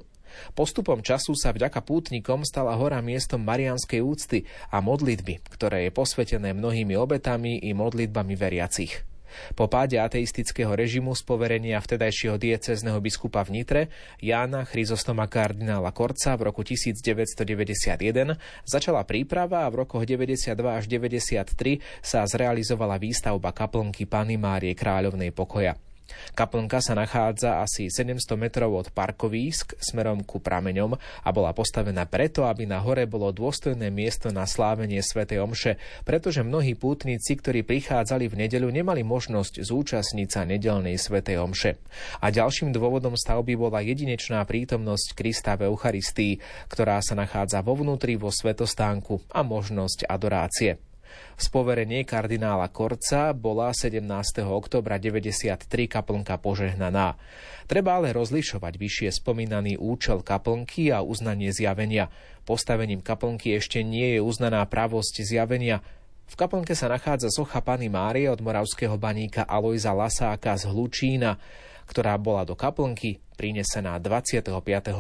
Postupom 0.54 1.00
času 1.00 1.38
sa 1.38 1.56
vďaka 1.56 1.82
pútnikom 1.82 2.44
stala 2.48 2.76
hora 2.78 3.00
miestom 3.00 3.42
marianskej 3.44 4.02
úcty 4.04 4.44
a 4.70 4.80
modlitby, 4.80 5.44
ktoré 5.54 5.88
je 5.88 5.92
posvetené 5.92 6.54
mnohými 6.56 6.96
obetami 6.98 7.62
i 7.62 7.76
modlitbami 7.76 8.34
veriacich. 8.36 9.12
Po 9.56 9.72
páde 9.72 9.96
ateistického 9.96 10.76
režimu 10.76 11.16
z 11.16 11.24
poverenia 11.24 11.80
vtedajšieho 11.80 12.36
diecezneho 12.36 13.00
biskupa 13.00 13.44
v 13.48 13.62
Nitre 13.62 13.82
Jána 14.20 14.68
Chryzostoma 14.68 15.28
kardinála 15.32 15.96
Korca 15.96 16.36
v 16.36 16.52
roku 16.52 16.62
1991 16.68 18.36
začala 18.68 19.02
príprava 19.08 19.64
a 19.64 19.72
v 19.72 19.88
rokoch 19.88 20.04
92 20.04 20.52
až 20.68 20.86
93 20.88 21.80
sa 22.04 22.28
zrealizovala 22.28 23.00
výstavba 23.00 23.56
kaplnky 23.56 24.04
Pany 24.04 24.36
Márie 24.36 24.76
Kráľovnej 24.76 25.32
pokoja. 25.32 25.80
Kaplnka 26.38 26.80
sa 26.80 26.94
nachádza 26.96 27.60
asi 27.60 27.90
700 27.90 28.38
metrov 28.40 28.72
od 28.76 28.88
parkovísk 28.94 29.76
smerom 29.82 30.24
ku 30.24 30.40
prameňom 30.40 30.96
a 30.98 31.30
bola 31.34 31.52
postavená 31.52 32.08
preto, 32.08 32.46
aby 32.46 32.70
na 32.70 32.80
hore 32.80 33.08
bolo 33.10 33.34
dôstojné 33.34 33.90
miesto 33.90 34.30
na 34.30 34.44
slávenie 34.46 35.00
svätej 35.00 35.42
Omše, 35.42 35.82
pretože 36.04 36.46
mnohí 36.46 36.78
pútnici, 36.78 37.40
ktorí 37.40 37.64
prichádzali 37.64 38.28
v 38.28 38.48
nedeľu, 38.48 38.70
nemali 38.70 39.02
možnosť 39.02 39.64
zúčastniť 39.64 40.28
sa 40.30 40.42
nedelnej 40.44 41.00
svätej 41.00 41.42
Omše. 41.42 41.72
A 42.20 42.30
ďalším 42.30 42.76
dôvodom 42.76 43.18
stavby 43.18 43.58
bola 43.58 43.80
jedinečná 43.82 44.44
prítomnosť 44.44 45.16
Krista 45.16 45.56
v 45.56 45.72
Eucharistii, 45.72 46.40
ktorá 46.68 47.00
sa 47.00 47.18
nachádza 47.18 47.64
vo 47.64 47.74
vnútri 47.80 48.20
vo 48.20 48.30
svetostánku 48.30 49.32
a 49.32 49.42
možnosť 49.42 50.06
adorácie. 50.08 50.91
Z 51.42 51.50
poverenie 51.50 52.06
kardinála 52.06 52.70
Korca 52.70 53.34
bola 53.34 53.74
17. 53.74 53.98
oktobra 54.46 55.02
93 55.02 55.66
kaplnka 55.90 56.38
požehnaná. 56.38 57.18
Treba 57.66 57.98
ale 57.98 58.14
rozlišovať 58.14 58.78
vyššie 58.78 59.10
spomínaný 59.10 59.74
účel 59.82 60.22
kaplnky 60.22 60.94
a 60.94 61.02
uznanie 61.02 61.50
zjavenia. 61.50 62.14
Postavením 62.46 63.02
kaplnky 63.02 63.58
ešte 63.58 63.82
nie 63.82 64.14
je 64.14 64.20
uznaná 64.22 64.62
pravosť 64.70 65.26
zjavenia, 65.26 65.82
v 66.32 66.36
kaplnke 66.40 66.72
sa 66.72 66.88
nachádza 66.88 67.28
socha 67.28 67.60
Pany 67.60 67.92
Márie 67.92 68.32
od 68.32 68.40
moravského 68.40 68.96
baníka 68.96 69.44
Alojza 69.44 69.92
Lasáka 69.92 70.56
z 70.56 70.72
Hlučína 70.72 71.36
ktorá 71.92 72.16
bola 72.16 72.48
do 72.48 72.56
kaplnky 72.56 73.20
prinesená 73.36 74.00
25. 74.00 74.48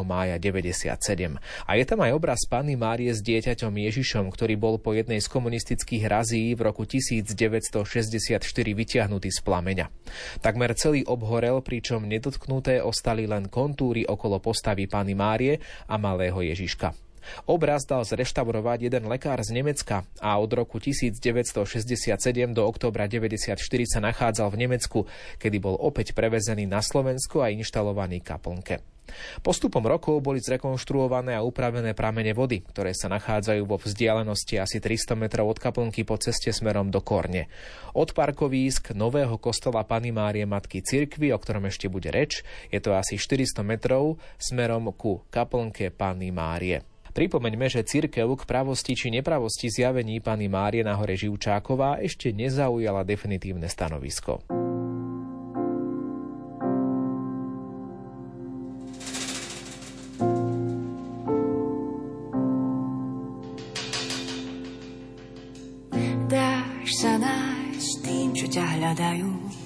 mája 0.04 0.36
97. 0.36 0.92
A 1.40 1.72
je 1.80 1.86
tam 1.88 2.04
aj 2.04 2.12
obraz 2.12 2.44
Panny 2.50 2.76
Márie 2.76 3.14
s 3.16 3.24
dieťaťom 3.24 3.72
Ježišom, 3.72 4.28
ktorý 4.28 4.60
bol 4.60 4.76
po 4.82 4.92
jednej 4.92 5.24
z 5.24 5.32
komunistických 5.32 6.04
razí 6.12 6.52
v 6.52 6.68
roku 6.68 6.84
1964 6.84 8.44
vyťahnutý 8.52 9.30
z 9.32 9.40
plameňa. 9.40 9.88
Takmer 10.44 10.76
celý 10.76 11.08
obhorel, 11.08 11.64
pričom 11.64 12.04
nedotknuté 12.04 12.84
ostali 12.84 13.24
len 13.24 13.48
kontúry 13.48 14.04
okolo 14.04 14.44
postavy 14.44 14.90
Panny 14.92 15.16
Márie 15.16 15.64
a 15.88 15.96
malého 15.96 16.44
Ježiška. 16.44 17.11
Obraz 17.46 17.86
dal 17.88 18.04
zreštaurovať 18.04 18.92
jeden 18.92 19.10
lekár 19.10 19.40
z 19.42 19.56
Nemecka 19.56 20.04
a 20.20 20.38
od 20.38 20.52
roku 20.54 20.78
1967 20.82 22.18
do 22.52 22.64
októbra 22.66 23.06
1994 23.10 23.58
sa 23.86 24.00
nachádzal 24.04 24.48
v 24.54 24.58
Nemecku, 24.68 25.00
kedy 25.38 25.58
bol 25.58 25.76
opäť 25.80 26.14
prevezený 26.18 26.70
na 26.70 26.84
Slovensku 26.84 27.40
a 27.42 27.54
inštalovaný 27.54 28.22
kaplnke. 28.22 28.84
Postupom 29.42 29.84
rokov 29.84 30.24
boli 30.24 30.40
zrekonštruované 30.40 31.36
a 31.36 31.44
upravené 31.44 31.92
pramene 31.92 32.32
vody, 32.32 32.64
ktoré 32.64 32.96
sa 32.96 33.12
nachádzajú 33.12 33.64
vo 33.68 33.78
vzdialenosti 33.82 34.62
asi 34.62 34.78
300 34.80 35.20
metrov 35.20 35.52
od 35.52 35.60
kaplnky 35.60 36.08
po 36.08 36.16
ceste 36.16 36.54
smerom 36.54 36.90
do 36.94 37.04
Korne. 37.04 37.52
Od 37.98 38.16
parkovísk 38.16 38.96
nového 38.96 39.36
kostola 39.42 39.84
Pany 39.84 40.16
Márie 40.16 40.48
Matky 40.48 40.80
Cirkvy, 40.80 41.36
o 41.36 41.42
ktorom 41.42 41.68
ešte 41.68 41.92
bude 41.92 42.08
reč, 42.14 42.46
je 42.72 42.80
to 42.80 42.96
asi 42.96 43.20
400 43.20 43.66
metrov 43.66 44.16
smerom 44.40 44.94
ku 44.96 45.28
kaplnke 45.28 45.92
Pany 45.92 46.32
Márie. 46.32 46.91
Pripomeňme, 47.12 47.68
že 47.68 47.84
cirkev 47.84 48.40
k 48.40 48.48
pravosti 48.48 48.96
či 48.96 49.12
nepravosti 49.12 49.68
zjavení 49.68 50.24
Pany 50.24 50.48
Márie 50.48 50.80
na 50.80 50.96
hore 50.96 51.20
Živčáková 51.20 52.00
ešte 52.00 52.32
nezaujala 52.32 53.04
definitívne 53.04 53.68
stanovisko. 53.68 54.40
Dáš 66.32 66.90
sa 66.96 67.20
nájsť 67.20 67.92
tým, 68.08 68.28
čo 68.32 68.46
ťa 68.48 68.64
hľadajú. 68.64 69.61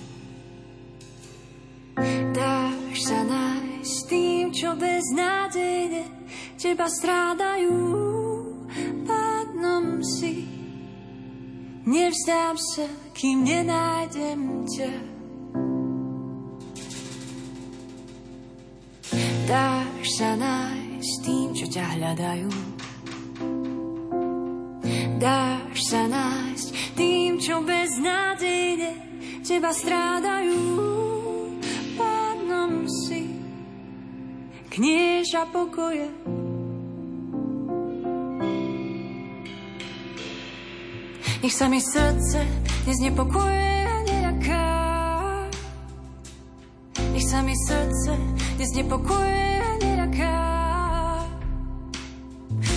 Dáš 2.36 3.08
sa 3.08 3.24
nájsť 3.24 3.98
tým, 4.12 4.52
čo 4.52 4.76
beznádejne 4.76 6.04
teba 6.60 6.92
strádajú, 6.92 7.76
pádnom 9.08 10.04
si. 10.04 10.44
Nevzdám 11.88 12.60
sa, 12.60 12.88
kým 13.16 13.48
nenájdem 13.48 14.68
ťa. 14.68 14.94
Dáš 19.46 20.06
sa 20.20 20.36
nájsť 20.36 21.14
tým, 21.24 21.48
čo 21.56 21.66
ťa 21.70 21.86
hľadajú. 21.96 22.52
Dáš 25.22 25.78
sa 25.88 26.04
nájsť 26.12 26.68
tým, 26.98 27.40
čo 27.40 27.64
beznádejne 27.64 28.92
teba 29.46 29.72
strádajú. 29.72 30.75
Knieža 34.76 35.48
pokoje 35.56 36.12
Nech 41.46 41.54
sa 41.54 41.70
mi 41.70 41.78
srdce 41.78 42.42
neznepokuje 42.90 43.70
a 43.86 43.98
nejaká. 44.02 44.66
Nech 47.14 47.22
sa 47.22 47.46
mi 47.46 47.54
srdce 47.54 48.18
neznepokuje 48.58 49.46
a 49.62 49.72
nejaká. 49.78 50.38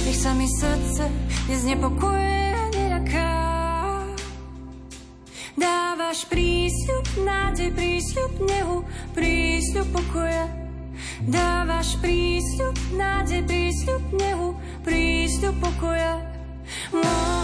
Nech 0.04 0.20
sa 0.20 0.36
mi 0.36 0.44
srdce 0.44 1.08
neznepokuje 1.48 2.36
a 2.52 2.64
nejaká. 2.76 3.32
Dávaš 5.56 6.28
prísľub, 6.28 7.24
nádej, 7.24 7.72
prísľub 7.72 8.32
nehu, 8.52 8.84
prísľub 9.16 9.88
pokoja. 9.96 10.57
Dávaš 11.26 11.98
prísľub, 11.98 12.78
nádej, 12.94 13.42
prísľub 13.42 14.02
nehu, 14.14 14.48
prísľub 14.86 15.56
pokoja. 15.58 16.22
Oh. 16.94 17.37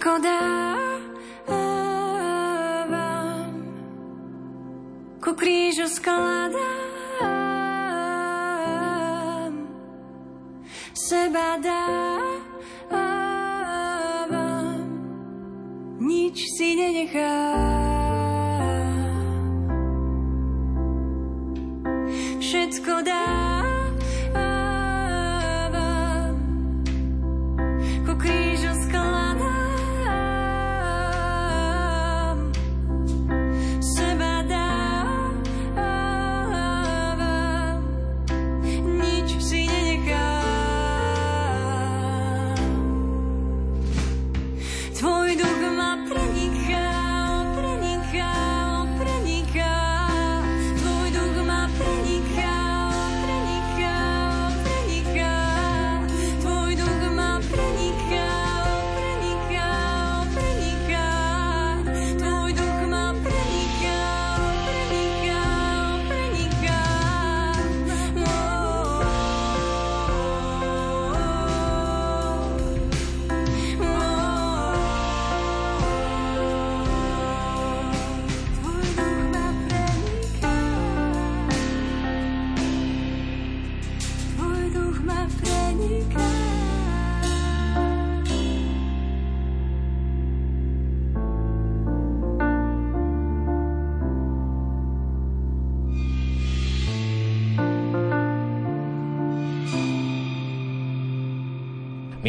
Všetko 0.00 0.69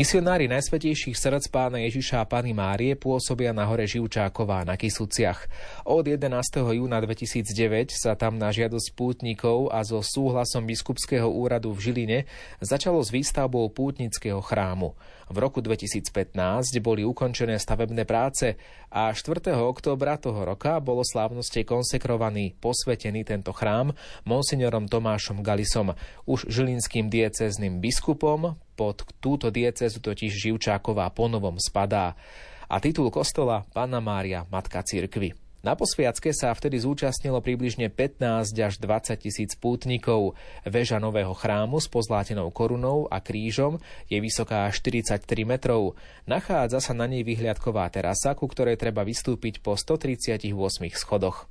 Misionári 0.01 0.49
Najsvetejších 0.49 1.13
srdc 1.13 1.53
pána 1.53 1.77
Ježiša 1.85 2.25
a 2.25 2.25
Pany 2.25 2.57
Márie 2.57 2.97
pôsobia 2.97 3.53
na 3.53 3.69
hore 3.69 3.85
Živčáková 3.85 4.65
na 4.65 4.73
Kisuciach. 4.73 5.45
Od 5.85 6.01
11. 6.01 6.25
júna 6.73 6.97
2009 7.05 7.93
sa 7.93 8.17
tam 8.17 8.41
na 8.41 8.49
žiadosť 8.49 8.97
pútnikov 8.97 9.69
a 9.69 9.85
so 9.85 10.01
súhlasom 10.01 10.65
biskupského 10.65 11.29
úradu 11.29 11.69
v 11.77 11.85
Žiline 11.85 12.19
začalo 12.65 12.97
s 13.05 13.13
výstavbou 13.13 13.69
pútnického 13.69 14.41
chrámu. 14.41 14.97
V 15.31 15.37
roku 15.39 15.63
2015 15.63 16.75
boli 16.83 17.07
ukončené 17.07 17.55
stavebné 17.55 18.03
práce 18.03 18.59
a 18.91 19.15
4. 19.15 19.55
októbra 19.55 20.19
toho 20.19 20.43
roka 20.43 20.75
bolo 20.83 21.07
slávnosti 21.07 21.63
konsekrovaný, 21.63 22.59
posvetený 22.59 23.23
tento 23.23 23.55
chrám 23.55 23.95
monsignorom 24.27 24.91
Tomášom 24.91 25.39
Galisom, 25.39 25.95
už 26.27 26.51
žilinským 26.51 27.07
diecezným 27.07 27.79
biskupom, 27.79 28.59
pod 28.75 29.07
túto 29.23 29.47
diecezu 29.47 30.03
totiž 30.03 30.35
Živčáková 30.35 31.07
ponovom 31.15 31.55
spadá 31.55 32.19
a 32.67 32.75
titul 32.83 33.07
kostola 33.07 33.63
Panna 33.71 34.03
Mária, 34.03 34.43
Matka 34.51 34.83
Cirkvy. 34.83 35.40
Na 35.61 35.77
posviacke 35.77 36.33
sa 36.33 36.49
vtedy 36.57 36.81
zúčastnilo 36.81 37.37
približne 37.37 37.93
15 37.93 38.57
až 38.57 38.81
20 38.81 39.13
tisíc 39.21 39.53
pútnikov. 39.53 40.33
Veža 40.65 40.97
nového 40.97 41.37
chrámu 41.37 41.77
s 41.77 41.85
pozlátenou 41.85 42.49
korunou 42.49 43.05
a 43.05 43.21
krížom 43.21 43.77
je 44.09 44.17
vysoká 44.17 44.65
43 44.65 45.21
metrov. 45.45 45.93
Nachádza 46.25 46.81
sa 46.81 46.97
na 46.97 47.05
nej 47.05 47.21
vyhliadková 47.21 47.85
terasa, 47.93 48.33
ku 48.33 48.49
ktorej 48.49 48.81
treba 48.81 49.05
vystúpiť 49.05 49.61
po 49.61 49.77
138 49.77 50.49
schodoch. 50.97 51.45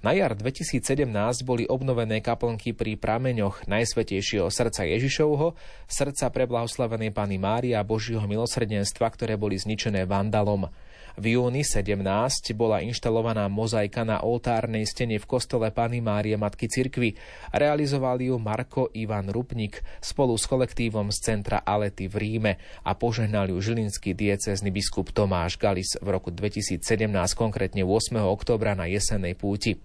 Na 0.00 0.16
jar 0.16 0.32
2017 0.32 1.04
boli 1.44 1.68
obnovené 1.68 2.24
kaplnky 2.24 2.72
pri 2.72 2.96
prameňoch 2.96 3.68
Najsvetejšieho 3.68 4.48
srdca 4.48 4.88
Ježišovho, 4.88 5.52
srdca 5.84 6.32
pre 6.32 6.44
blahoslavenej 6.48 7.12
Pany 7.12 7.36
Mária 7.36 7.80
a 7.80 7.84
Božieho 7.84 8.24
milosrdenstva, 8.24 9.08
ktoré 9.12 9.36
boli 9.36 9.56
zničené 9.60 10.08
vandalom. 10.08 10.68
V 11.14 11.38
júni 11.38 11.62
17 11.62 12.02
bola 12.58 12.82
inštalovaná 12.82 13.46
mozaika 13.46 14.02
na 14.02 14.18
oltárnej 14.18 14.82
stene 14.82 15.22
v 15.22 15.26
kostole 15.30 15.70
Pany 15.70 16.02
Márie 16.02 16.34
Matky 16.34 16.66
Cirkvy. 16.66 17.14
Realizoval 17.54 18.18
ju 18.18 18.34
Marko 18.42 18.90
Ivan 18.90 19.30
Rupnik 19.30 19.78
spolu 20.02 20.34
s 20.34 20.50
kolektívom 20.50 21.14
z 21.14 21.18
centra 21.22 21.62
Alety 21.62 22.10
v 22.10 22.14
Ríme 22.18 22.52
a 22.82 22.98
požehnal 22.98 23.46
ju 23.46 23.62
žilinský 23.62 24.10
diecezny 24.10 24.74
biskup 24.74 25.14
Tomáš 25.14 25.54
Galis 25.54 25.94
v 26.02 26.08
roku 26.10 26.34
2017, 26.34 26.82
konkrétne 27.38 27.86
8. 27.86 28.18
oktobra 28.18 28.74
na 28.74 28.90
jesennej 28.90 29.38
púti. 29.38 29.78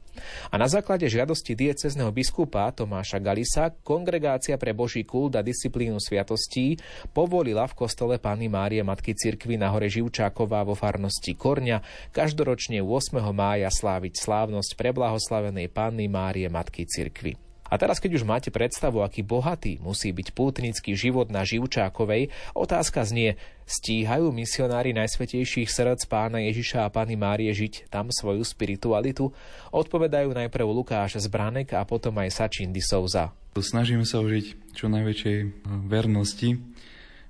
A 0.49 0.55
na 0.55 0.69
základe 0.69 1.09
žiadosti 1.09 1.57
diecezneho 1.57 2.13
biskupa 2.13 2.69
Tomáša 2.71 3.17
Galisa 3.17 3.73
kongregácia 3.81 4.55
pre 4.61 4.71
Boží 4.71 5.03
kult 5.03 5.35
a 5.35 5.41
disciplínu 5.41 5.97
sviatostí 5.97 6.77
povolila 7.11 7.65
v 7.65 7.77
kostole 7.77 8.15
Pány 8.21 8.47
Márie 8.47 8.85
Matky 8.85 9.17
Cirkvy 9.17 9.57
na 9.57 9.73
hore 9.73 9.89
Živčáková 9.89 10.61
vo 10.63 10.77
farnosti 10.77 11.33
Korňa 11.33 11.81
každoročne 12.13 12.79
8. 12.85 13.19
mája 13.33 13.73
sláviť 13.73 14.13
slávnosť 14.21 14.77
preblahoslavenej 14.77 15.73
Panny 15.73 16.05
Márie 16.05 16.47
Matky 16.47 16.85
Cirkvy. 16.85 17.48
A 17.69 17.77
teraz, 17.77 18.01
keď 18.01 18.19
už 18.19 18.27
máte 18.27 18.49
predstavu, 18.49 19.05
aký 19.05 19.21
bohatý 19.21 19.77
musí 19.79 20.09
byť 20.09 20.33
pútnický 20.33 20.97
život 20.97 21.29
na 21.29 21.45
Živčákovej, 21.45 22.33
otázka 22.57 23.05
znie, 23.05 23.37
stíhajú 23.69 24.33
misionári 24.33 24.91
Najsvetejších 24.97 25.69
srdc 25.69 26.09
pána 26.09 26.41
Ježiša 26.49 26.89
a 26.89 26.91
Pany 26.91 27.13
Márie 27.13 27.53
žiť 27.53 27.93
tam 27.93 28.09
svoju 28.09 28.41
spiritualitu? 28.41 29.29
Odpovedajú 29.69 30.33
najprv 30.33 30.65
Lukáš 30.65 31.21
Zbranek 31.21 31.77
a 31.77 31.85
potom 31.85 32.17
aj 32.17 32.33
Sačin 32.33 32.73
Disouza. 32.73 33.29
Snažíme 33.53 34.07
sa 34.07 34.25
užiť 34.25 34.73
čo 34.73 34.89
najväčšej 34.89 35.37
eh, 35.41 35.49
vernosti 35.85 36.57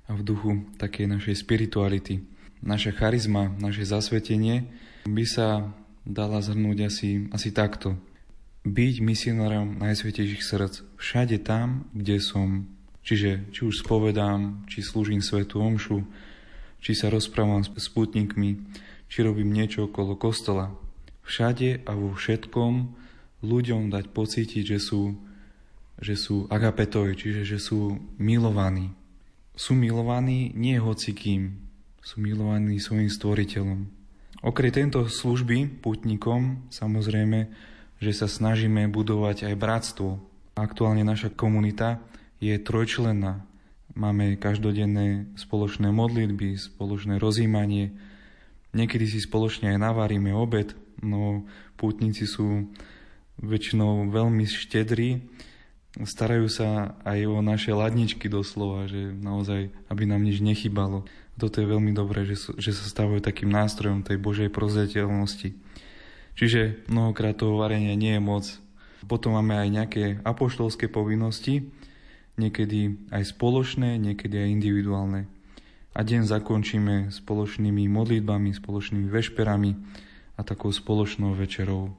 a 0.08 0.16
v 0.16 0.22
duchu 0.24 0.50
takej 0.80 1.06
našej 1.06 1.34
spirituality. 1.38 2.24
Naša 2.60 2.92
charizma, 2.92 3.52
naše 3.56 3.88
zasvetenie 3.88 4.68
by 5.08 5.24
sa 5.24 5.70
dala 6.04 6.40
zhrnúť 6.44 6.78
asi, 6.88 7.10
asi 7.32 7.54
takto 7.54 7.96
byť 8.64 8.94
misionárom 9.00 9.80
Najsvetejších 9.80 10.44
srdc 10.44 10.74
všade 11.00 11.40
tam, 11.40 11.88
kde 11.96 12.20
som. 12.20 12.68
Čiže 13.00 13.48
či 13.56 13.60
už 13.64 13.80
spovedám, 13.80 14.68
či 14.68 14.84
slúžim 14.84 15.24
svetu 15.24 15.64
omšu, 15.64 16.04
či 16.84 16.92
sa 16.92 17.08
rozprávam 17.08 17.64
s 17.64 17.88
putníkmi, 17.88 18.60
či 19.08 19.18
robím 19.24 19.52
niečo 19.52 19.88
okolo 19.88 20.16
kostola. 20.16 20.76
Všade 21.24 21.88
a 21.88 21.92
vo 21.96 22.12
všetkom 22.12 22.72
ľuďom 23.40 23.88
dať 23.88 24.12
pocítiť, 24.12 24.76
že 24.76 24.78
sú, 24.78 25.16
že 25.96 26.14
sú 26.16 26.44
agapetoj, 26.52 27.16
čiže 27.16 27.48
že 27.48 27.56
sú 27.56 27.96
milovaní. 28.20 28.92
Sú 29.56 29.72
milovaní 29.72 30.52
nie 30.52 30.76
hocikým, 30.76 31.56
sú 32.04 32.20
milovaní 32.20 32.76
svojim 32.80 33.08
stvoriteľom. 33.08 33.88
Okrem 34.40 34.72
tento 34.72 35.04
služby 35.04 35.84
putníkom, 35.84 36.68
samozrejme, 36.72 37.48
že 38.00 38.16
sa 38.16 38.26
snažíme 38.26 38.88
budovať 38.88 39.52
aj 39.52 39.54
bratstvo. 39.60 40.18
Aktuálne 40.56 41.04
naša 41.04 41.28
komunita 41.30 42.00
je 42.40 42.56
trojčlenná. 42.56 43.44
Máme 43.92 44.40
každodenné 44.40 45.28
spoločné 45.36 45.92
modlitby, 45.92 46.56
spoločné 46.56 47.20
rozímanie. 47.20 47.92
Niekedy 48.72 49.04
si 49.04 49.20
spoločne 49.20 49.76
aj 49.76 49.78
navárime 49.82 50.32
obed, 50.32 50.72
no 51.04 51.44
pútnici 51.76 52.24
sú 52.24 52.70
väčšinou 53.40 54.08
veľmi 54.12 54.44
štedrí, 54.46 55.24
starajú 55.98 56.46
sa 56.46 56.94
aj 57.02 57.18
o 57.26 57.40
naše 57.42 57.74
ladničky 57.74 58.30
doslova, 58.30 58.86
že 58.86 59.10
naozaj, 59.10 59.74
aby 59.90 60.02
nám 60.06 60.22
nič 60.22 60.38
nechybalo. 60.38 61.08
Toto 61.40 61.58
je 61.58 61.66
veľmi 61.66 61.96
dobré, 61.96 62.28
že, 62.28 62.52
že 62.60 62.70
sa 62.76 62.84
stávajú 62.84 63.24
takým 63.24 63.48
nástrojom 63.48 64.04
tej 64.04 64.20
Božej 64.20 64.52
prozreteľnosti. 64.52 65.56
Čiže 66.38 66.86
mnohokrát 66.88 67.36
toho 67.36 67.58
varenia 67.58 67.94
nie 67.98 68.16
je 68.16 68.22
moc. 68.22 68.44
Potom 69.08 69.34
máme 69.34 69.56
aj 69.56 69.68
nejaké 69.68 70.04
apoštolské 70.22 70.86
povinnosti, 70.92 71.66
niekedy 72.36 73.10
aj 73.12 73.36
spoločné, 73.36 73.96
niekedy 74.00 74.36
aj 74.38 74.48
individuálne. 74.48 75.28
a 75.90 76.00
deň 76.06 76.30
zakončíme 76.30 77.10
spoločnými 77.10 77.90
modlitbami, 77.90 78.54
spoločnými 78.54 79.10
vešperami 79.10 79.70
a 80.38 80.40
takou 80.46 80.70
spoločnou 80.70 81.34
večerou. 81.34 81.90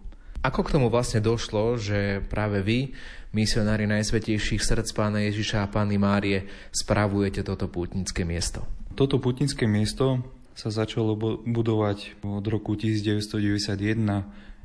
Ako 0.42 0.66
k 0.66 0.74
tomu 0.74 0.90
vlastne 0.90 1.22
došlo, 1.22 1.78
že 1.78 2.24
práve 2.26 2.66
vy, 2.66 2.98
misionári 3.30 3.86
Najsvetejších 3.86 4.64
srdc 4.64 4.90
Pána 4.96 5.22
Ježiša 5.30 5.68
a 5.68 5.70
Pány 5.70 6.02
Márie, 6.02 6.50
spravujete 6.74 7.46
toto 7.46 7.70
pútnické 7.70 8.26
miesto? 8.26 8.66
Toto 8.98 9.22
putnické 9.22 9.70
miesto 9.70 10.24
sa 10.56 10.70
začalo 10.70 11.16
budovať 11.46 12.22
od 12.24 12.46
roku 12.48 12.76
1991 12.76 13.72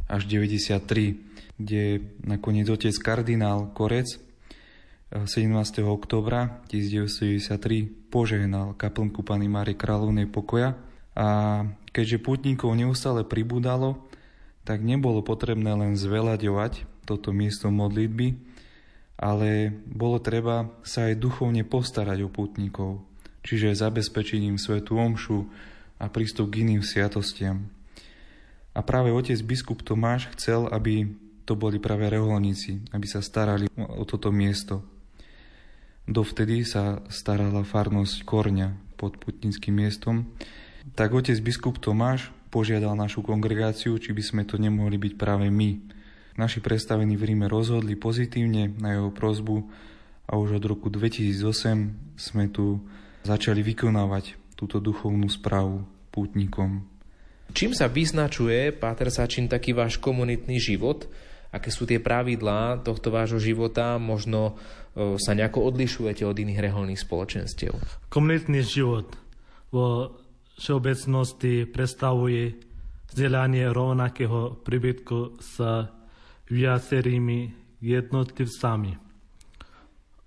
až 0.06 0.22
93, 0.26 1.58
kde 1.58 1.82
nakoniec 2.22 2.66
otec 2.70 2.94
kardinál 2.98 3.70
Korec 3.74 4.26
17. 5.10 5.86
oktobra 5.86 6.66
1993 6.66 8.10
požehnal 8.10 8.74
kaplnku 8.74 9.22
Pany 9.22 9.46
Márie 9.46 9.78
Kráľovnej 9.78 10.26
pokoja 10.26 10.74
a 11.14 11.28
keďže 11.94 12.18
putníkov 12.20 12.74
neustále 12.74 13.22
pribúdalo, 13.22 14.02
tak 14.66 14.82
nebolo 14.82 15.22
potrebné 15.22 15.72
len 15.78 15.94
zveľaďovať 15.94 17.06
toto 17.06 17.30
miesto 17.30 17.70
modlitby, 17.70 18.34
ale 19.16 19.70
bolo 19.86 20.18
treba 20.18 20.74
sa 20.82 21.08
aj 21.08 21.22
duchovne 21.22 21.62
postarať 21.62 22.26
o 22.26 22.28
putníkov, 22.28 23.00
čiže 23.46 23.78
zabezpečiť 23.78 24.42
im 24.42 24.58
omšu 24.58 25.38
a 25.96 26.08
prístup 26.12 26.52
k 26.52 26.64
iným 26.64 26.84
sviatostiam. 26.84 27.68
A 28.76 28.84
práve 28.84 29.08
otec 29.08 29.40
biskup 29.40 29.80
Tomáš 29.80 30.28
chcel, 30.36 30.68
aby 30.68 31.08
to 31.48 31.56
boli 31.56 31.80
práve 31.80 32.10
reholníci, 32.12 32.84
aby 32.92 33.06
sa 33.08 33.24
starali 33.24 33.70
o 33.76 34.04
toto 34.04 34.28
miesto. 34.28 34.84
Dovtedy 36.04 36.62
sa 36.66 37.00
starala 37.08 37.64
farnosť 37.64 38.26
Korňa 38.28 38.68
pod 39.00 39.16
putnickým 39.16 39.80
miestom. 39.80 40.28
Tak 40.92 41.16
otec 41.16 41.38
biskup 41.40 41.80
Tomáš 41.80 42.28
požiadal 42.52 42.94
našu 42.94 43.24
kongregáciu, 43.24 43.96
či 43.96 44.12
by 44.12 44.22
sme 44.22 44.42
to 44.44 44.60
nemohli 44.60 45.00
byť 45.00 45.12
práve 45.16 45.48
my. 45.48 45.80
Naši 46.36 46.60
predstavení 46.60 47.16
v 47.16 47.32
Ríme 47.32 47.48
rozhodli 47.48 47.96
pozitívne 47.96 48.76
na 48.76 49.00
jeho 49.00 49.08
prozbu 49.08 49.66
a 50.28 50.36
už 50.36 50.60
od 50.60 50.64
roku 50.68 50.92
2008 50.92 52.20
sme 52.20 52.44
tu 52.52 52.84
začali 53.24 53.64
vykonávať 53.64 54.45
túto 54.56 54.80
duchovnú 54.80 55.28
správu 55.28 55.84
pútnikom. 56.10 56.88
Čím 57.52 57.76
sa 57.76 57.86
vyznačuje, 57.86 58.74
Páter 58.74 59.12
Sačin, 59.12 59.46
taký 59.46 59.76
váš 59.76 60.00
komunitný 60.02 60.58
život? 60.58 61.06
Aké 61.54 61.70
sú 61.70 61.86
tie 61.86 62.02
pravidlá 62.02 62.82
tohto 62.82 63.14
vášho 63.14 63.38
života? 63.38 64.00
Možno 64.02 64.58
sa 64.96 65.32
nejako 65.36 65.70
odlišujete 65.70 66.24
od 66.24 66.34
iných 66.36 66.58
reholných 66.58 67.00
spoločenstiev? 67.00 67.76
Komunitný 68.10 68.64
život 68.64 69.12
vo 69.70 70.18
všeobecnosti 70.56 71.68
predstavuje 71.68 72.56
vzdelanie 73.12 73.68
rovnakého 73.70 74.56
príbytku 74.64 75.36
s 75.38 75.60
viacerými 76.48 77.38
jednotlivcami. 77.84 78.92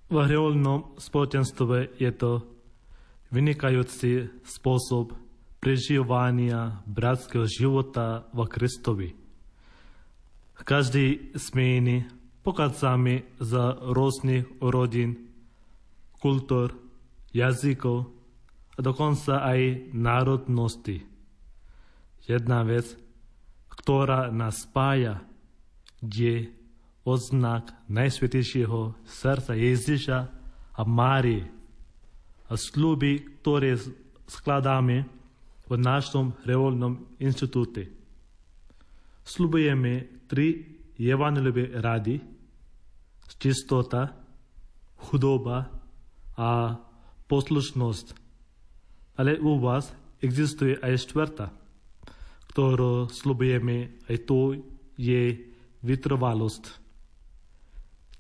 V 0.09 0.15
reholnom 0.15 0.95
spoločenstve 0.97 1.97
je 1.97 2.11
to 2.13 2.58
vynikajúci 3.29 4.29
spôsob 4.41 5.13
prežívania 5.61 6.81
bratského 6.89 7.45
života 7.45 8.25
v 8.33 8.39
Kristovi. 8.49 9.09
Každý 10.59 11.37
sme 11.37 11.63
iný, 11.79 11.97
pochádzame 12.43 13.25
z 13.39 13.51
rôznych 13.93 14.45
rodín, 14.59 15.29
kultúr, 16.19 16.75
jazykov 17.31 18.09
a 18.75 18.79
dokonca 18.81 19.45
aj 19.45 19.93
národnosti. 19.93 21.05
Jedna 22.27 22.65
vec, 22.67 22.97
ktorá 23.71 24.33
nás 24.33 24.67
spája, 24.67 25.23
je 26.03 26.51
oznak 27.03 27.71
Najsvetejšieho 27.91 28.95
srdca 29.03 29.53
Ježiša 29.55 30.19
a 30.75 30.81
Márie 30.87 31.58
sluby, 32.57 33.41
ktoré 33.41 33.77
skladáme 34.25 35.05
v 35.69 35.73
našom 35.77 36.33
revolnom 36.45 37.17
inštitúte. 37.21 37.89
Slubujeme 39.21 40.25
tri 40.25 40.65
evaneliové 40.97 41.77
rady, 41.77 42.17
čistota, 43.37 44.09
chudoba 44.97 45.69
a 46.35 46.75
poslušnosť. 47.29 48.07
Ale 49.21 49.37
u 49.37 49.61
vás 49.61 49.93
existuje 50.19 50.75
aj 50.81 51.05
štvrtá, 51.05 51.47
ktorú 52.51 53.07
slubujeme, 53.07 54.01
aj 54.09 54.17
to 54.25 54.57
je 54.97 55.37
vytrvalosť. 55.85 56.63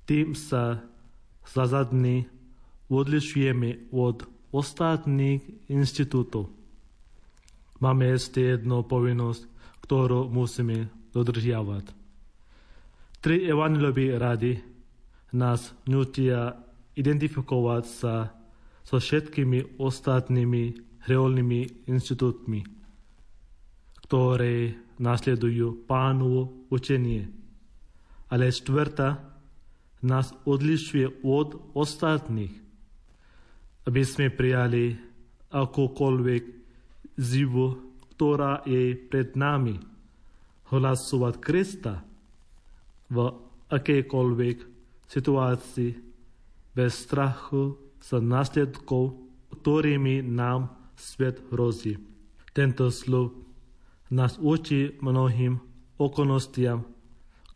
Tým 0.07 0.37
sa 0.37 0.79
zazadní 1.43 2.38
odlišujeme 2.89 3.93
od 3.93 4.25
ostatných 4.49 5.69
inštitútov. 5.69 6.49
Máme 7.79 8.11
ešte 8.11 8.57
jednu 8.57 8.83
povinnosť, 8.83 9.45
ktorú 9.85 10.27
musíme 10.27 10.91
dodržiavať. 11.15 11.95
Tri 13.23 13.47
evangelové 13.47 14.17
rady 14.19 14.59
nás 15.37 15.71
nutia 15.87 16.55
identifikovať 16.97 17.83
sa 17.85 18.33
so 18.83 18.97
všetkými 18.97 19.79
ostatnými 19.79 20.63
reálnymi 21.05 21.87
inštitútmi, 21.87 22.65
ktoré 24.07 24.75
nasledujú 24.99 25.85
pánovo 25.87 26.67
učenie. 26.73 27.29
Ale 28.29 28.51
štvrtá 28.51 29.21
nás 30.03 30.33
odlišuje 30.43 31.23
od 31.23 31.59
ostatných, 31.75 32.68
aby 33.89 34.01
sme 34.05 34.29
prijali 34.29 34.93
akokoľvek 35.49 36.43
zivu, 37.17 37.97
ktorá 38.13 38.61
je 38.69 38.93
pred 38.93 39.33
nami, 39.33 39.81
hlasovať 40.69 41.33
Krista– 41.41 41.95
v 43.09 43.17
akejkoľvek 43.73 44.57
situácii 45.09 45.91
bez 46.77 46.91
strachu 47.09 47.75
sa 47.99 48.21
následkov, 48.21 49.17
ktorými 49.59 50.21
nám 50.23 50.69
svet 50.93 51.41
hrozí. 51.49 51.97
Tento 52.53 52.93
slub 52.93 53.33
nás 54.13 54.37
učí 54.37 54.97
mnohým 55.01 55.57
okolnostiam, 55.97 56.85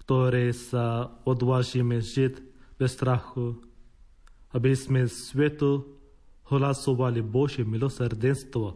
ktoré 0.03 0.51
sa 0.51 1.13
odvážime 1.23 2.01
žiť 2.01 2.34
bez 2.81 2.97
strachu, 2.97 3.61
aby 4.51 4.73
sme 4.73 5.07
svetu 5.07 5.92
hlasovali 6.51 7.23
Božie 7.23 7.63
milosrdenstvo. 7.63 8.75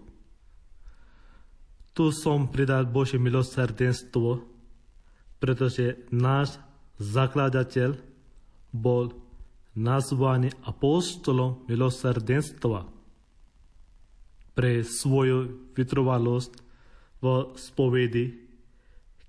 Tu 1.91 2.05
som 2.13 2.45
pridal 2.47 2.85
Božie 2.85 3.17
milosrdenstvo, 3.17 4.45
pretože 5.41 6.07
náš 6.13 6.61
zakladateľ 7.01 7.97
bol 8.73 9.13
nazvaný 9.77 10.53
apostolom 10.65 11.65
milosrdenstva 11.69 12.89
pre 14.57 14.81
svoju 14.81 15.69
vytrvalosť 15.77 16.53
v 17.21 17.25
spovedi, 17.53 18.25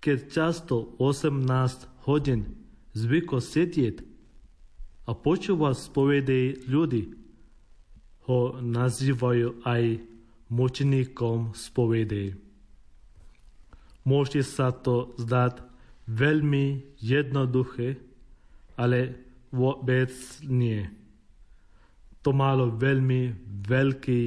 keď 0.00 0.18
často 0.32 0.96
18 0.96 2.08
hodín 2.08 2.56
zvykol 2.96 3.44
sedieť 3.44 4.00
a 5.04 5.12
počúvať 5.12 5.76
spovede 5.76 6.64
ľudí, 6.64 7.17
ho 8.28 8.60
nazývajú 8.60 9.64
aj 9.64 10.04
mučeníkom 10.52 11.56
spovede. 11.56 12.36
Môže 14.04 14.44
sa 14.44 14.68
to 14.68 15.16
zdať 15.16 15.64
veľmi 16.04 16.96
jednoduché, 17.00 17.96
ale 18.76 19.16
vôbec 19.48 20.12
nie. 20.44 20.84
To 22.20 22.36
malo 22.36 22.68
veľmi 22.68 23.32
veľký 23.64 24.22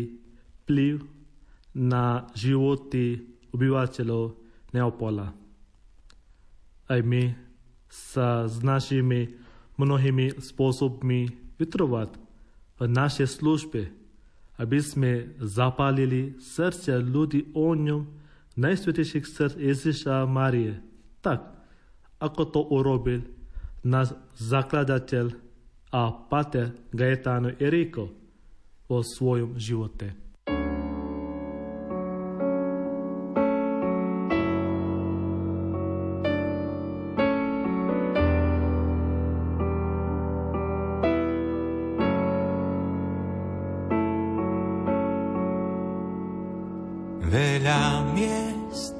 vplyv 0.66 1.02
na 1.78 2.26
životy 2.34 3.22
obyvateľov 3.54 4.38
Neapola. 4.74 5.30
Aj 6.89 7.02
my 7.06 7.36
sa 7.91 8.47
snažíme 8.49 9.36
mnohými 9.76 10.39
spôsobmi 10.39 11.20
vytrovať 11.60 12.31
v 12.82 12.90
našej 12.90 13.30
službe, 13.38 13.94
aby 14.58 14.78
sme 14.82 15.38
zapálili 15.38 16.34
srdcia 16.42 16.98
ľudí 16.98 17.54
o 17.54 17.78
ňom 17.78 18.10
najsvetejších 18.58 19.26
srdc 19.30 19.62
Ježiša 19.62 20.26
Marie. 20.26 20.82
Tak, 21.22 21.46
ako 22.18 22.42
to 22.50 22.62
urobil 22.74 23.22
náš 23.86 24.18
zakladateľ 24.42 25.38
a 25.94 26.10
pater 26.10 26.74
Gaetano 26.90 27.54
Eriko 27.62 28.10
vo 28.90 29.06
svojom 29.06 29.62
živote. 29.62 30.20
Veľa 47.32 48.12
miest 48.12 48.92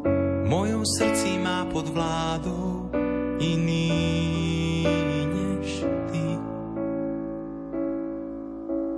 v 0.00 0.44
mojom 0.48 0.88
srdci 0.88 1.36
má 1.36 1.68
pod 1.68 1.84
vládou 1.92 2.88
iný 3.36 4.88
než 5.28 5.84
ty. 6.08 6.24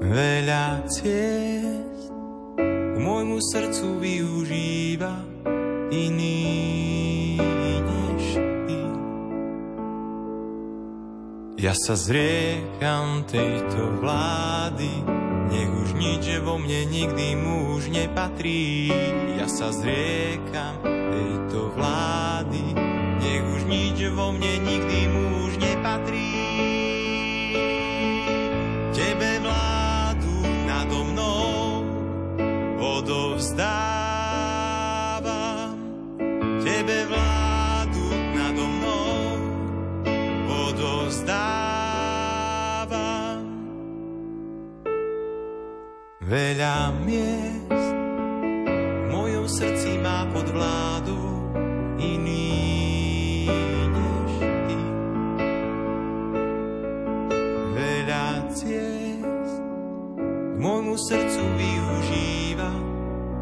Veľa 0.06 0.86
ciest 0.86 2.14
k 2.62 2.96
môjmu 3.02 3.42
srdcu 3.42 3.98
využíva 3.98 5.18
iný 5.90 7.42
než 7.82 8.22
ty. 8.70 8.80
Ja 11.58 11.74
sa 11.74 11.98
zriekam 11.98 13.26
tejto 13.26 13.98
vlády, 13.98 15.19
nech 15.50 15.70
už 15.70 15.88
nič 15.98 16.24
vo 16.40 16.56
mne 16.56 16.86
nikdy 16.86 17.34
muž 17.36 17.90
nepatrí. 17.90 18.90
Ja 19.36 19.50
sa 19.50 19.74
zriekam 19.74 20.78
tejto 20.82 21.74
vlády, 21.74 22.74
nech 23.20 23.44
už 23.58 23.60
nič 23.66 23.98
vo 24.14 24.30
mne 24.30 24.52
nikdy 24.62 25.00
muž 25.10 25.39
Veľa 46.30 46.94
miest 47.02 47.66
v 47.74 49.04
mojom 49.10 49.50
srdci 49.50 49.98
má 49.98 50.30
pod 50.30 50.46
vládu 50.46 51.18
iný 51.98 53.50
než 53.90 54.30
ty. 54.38 54.78
Veľa 57.74 58.46
ciest 58.54 59.58
k 60.54 60.56
môjmu 60.62 60.94
srdcu 61.02 61.42
využíva 61.58 62.78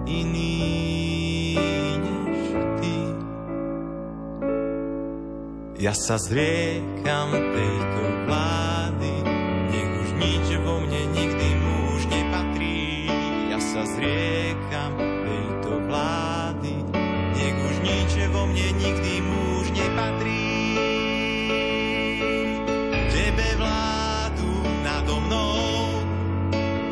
iný 0.08 1.60
než 2.00 2.40
ty. 2.80 2.96
Ja 5.76 5.92
sa 5.92 6.16
zriekam 6.16 7.36
tejto 7.36 8.02
vlády, 8.24 8.67
zriekam 13.94 14.92
tejto 14.98 15.80
vlády, 15.88 16.74
nech 17.36 17.56
už 17.56 17.76
nič 17.80 18.10
vo 18.28 18.44
mne 18.50 18.68
nikdy 18.76 19.14
muž 19.24 19.72
nepatrí. 19.72 20.76
Tebe 23.08 23.48
vládu 23.56 24.52
nado 24.84 25.14
mnou 25.24 26.04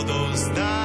odovzdávam. 0.00 0.77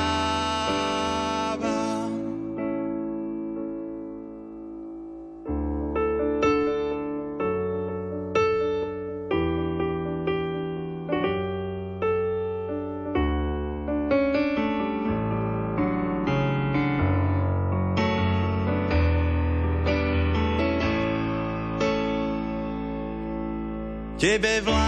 Tebe 24.24 24.64
vládu 24.64 24.83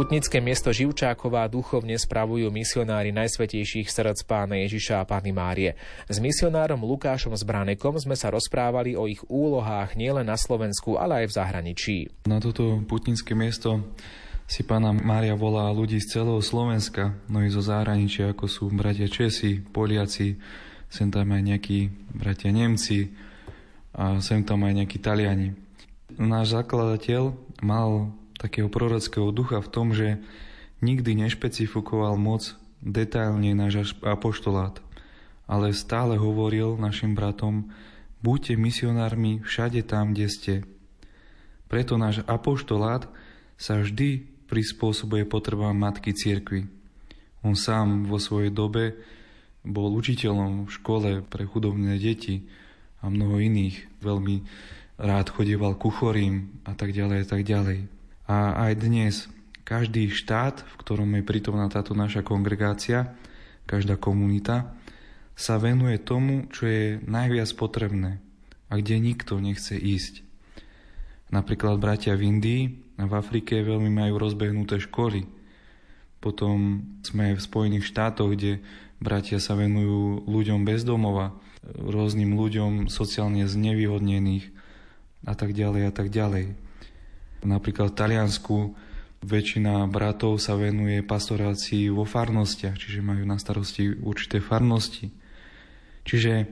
Pútnické 0.00 0.40
miesto 0.40 0.72
Živčáková 0.72 1.44
duchovne 1.52 1.92
spravujú 1.92 2.48
misionári 2.48 3.12
Najsvetejších 3.12 3.84
srdc 3.84 4.24
pána 4.24 4.56
Ježiša 4.64 4.96
a 4.96 5.04
Pány 5.04 5.28
Márie. 5.28 5.76
S 6.08 6.16
misionárom 6.24 6.80
Lukášom 6.88 7.36
Zbranekom 7.36 8.00
sme 8.00 8.16
sa 8.16 8.32
rozprávali 8.32 8.96
o 8.96 9.04
ich 9.04 9.20
úlohách 9.28 10.00
nielen 10.00 10.24
na 10.24 10.40
Slovensku, 10.40 10.96
ale 10.96 11.20
aj 11.20 11.26
v 11.28 11.36
zahraničí. 11.36 11.96
Na 12.24 12.40
toto 12.40 12.80
putnické 12.88 13.36
miesto 13.36 13.92
si 14.48 14.64
pána 14.64 14.96
Mária 14.96 15.36
volá 15.36 15.68
ľudí 15.68 16.00
z 16.00 16.16
celého 16.16 16.40
Slovenska, 16.40 17.20
no 17.28 17.44
i 17.44 17.52
zo 17.52 17.60
zahraničia, 17.60 18.32
ako 18.32 18.48
sú 18.48 18.72
bratia 18.72 19.04
Česi, 19.04 19.60
Poliaci, 19.60 20.32
sem 20.88 21.12
tam 21.12 21.28
aj 21.28 21.44
nejakí 21.44 21.92
bratia 22.16 22.48
Nemci 22.48 23.04
a 23.92 24.16
sem 24.24 24.48
tam 24.48 24.64
aj 24.64 24.80
nejakí 24.80 24.96
Taliani. 24.96 25.52
Náš 26.16 26.56
zakladateľ 26.56 27.36
mal 27.60 28.16
takého 28.40 28.72
prorockého 28.72 29.28
ducha 29.28 29.60
v 29.60 29.68
tom, 29.68 29.92
že 29.92 30.16
nikdy 30.80 31.12
nešpecifikoval 31.28 32.16
moc 32.16 32.56
detailne 32.80 33.52
náš 33.52 33.92
apoštolát, 34.00 34.80
ale 35.44 35.76
stále 35.76 36.16
hovoril 36.16 36.80
našim 36.80 37.12
bratom, 37.12 37.68
buďte 38.24 38.56
misionármi 38.56 39.44
všade 39.44 39.84
tam, 39.84 40.16
kde 40.16 40.26
ste. 40.32 40.54
Preto 41.68 42.00
náš 42.00 42.24
apoštolát 42.24 43.06
sa 43.60 43.78
vždy 43.78 44.24
prispôsobuje 44.48 45.28
potrebám 45.28 45.76
matky 45.76 46.16
cirkvi. 46.16 46.66
On 47.44 47.52
sám 47.52 48.08
vo 48.08 48.16
svojej 48.16 48.50
dobe 48.50 48.96
bol 49.60 49.92
učiteľom 49.92 50.66
v 50.66 50.70
škole 50.72 51.10
pre 51.28 51.44
chudobné 51.44 52.00
deti 52.00 52.48
a 53.04 53.12
mnoho 53.12 53.36
iných. 53.36 54.00
Veľmi 54.00 54.42
rád 54.96 55.28
chodieval 55.32 55.76
ku 55.76 55.92
chorým 55.92 56.64
a 56.64 56.72
tak 56.72 56.96
ďalej 56.96 57.18
a 57.24 57.26
tak 57.28 57.44
ďalej. 57.44 57.99
A 58.30 58.54
aj 58.70 58.72
dnes 58.78 59.14
každý 59.66 60.06
štát, 60.06 60.62
v 60.62 60.74
ktorom 60.78 61.18
je 61.18 61.26
prítomná 61.26 61.66
táto 61.66 61.98
naša 61.98 62.22
kongregácia, 62.22 63.18
každá 63.66 63.98
komunita, 63.98 64.70
sa 65.34 65.58
venuje 65.58 65.98
tomu, 65.98 66.46
čo 66.54 66.70
je 66.70 67.02
najviac 67.02 67.50
potrebné 67.58 68.22
a 68.70 68.78
kde 68.78 69.02
nikto 69.02 69.42
nechce 69.42 69.74
ísť. 69.74 70.22
Napríklad 71.34 71.82
bratia 71.82 72.14
v 72.14 72.30
Indii 72.30 72.62
a 73.02 73.10
v 73.10 73.18
Afrike 73.18 73.66
veľmi 73.66 73.90
majú 73.90 74.22
rozbehnuté 74.22 74.78
školy. 74.78 75.26
Potom 76.22 76.86
sme 77.02 77.34
v 77.34 77.42
Spojených 77.42 77.90
štátoch, 77.90 78.30
kde 78.30 78.62
bratia 79.02 79.42
sa 79.42 79.58
venujú 79.58 80.22
ľuďom 80.30 80.62
bez 80.62 80.86
domova, 80.86 81.34
rôznym 81.66 82.38
ľuďom 82.38 82.86
sociálne 82.86 83.42
znevýhodnených 83.42 84.54
a 85.26 85.34
tak 85.34 85.50
ďalej 85.50 85.82
a 85.88 85.92
tak 85.94 86.14
ďalej. 86.14 86.59
Napríklad 87.40 87.92
v 87.92 87.98
Taliansku 87.98 88.56
väčšina 89.20 89.84
bratov 89.88 90.40
sa 90.40 90.56
venuje 90.56 91.04
pastorácii 91.04 91.92
vo 91.92 92.08
farnostiach, 92.08 92.76
čiže 92.76 93.04
majú 93.04 93.24
na 93.28 93.36
starosti 93.36 93.92
určité 94.00 94.40
farnosti. 94.40 95.12
Čiže 96.04 96.48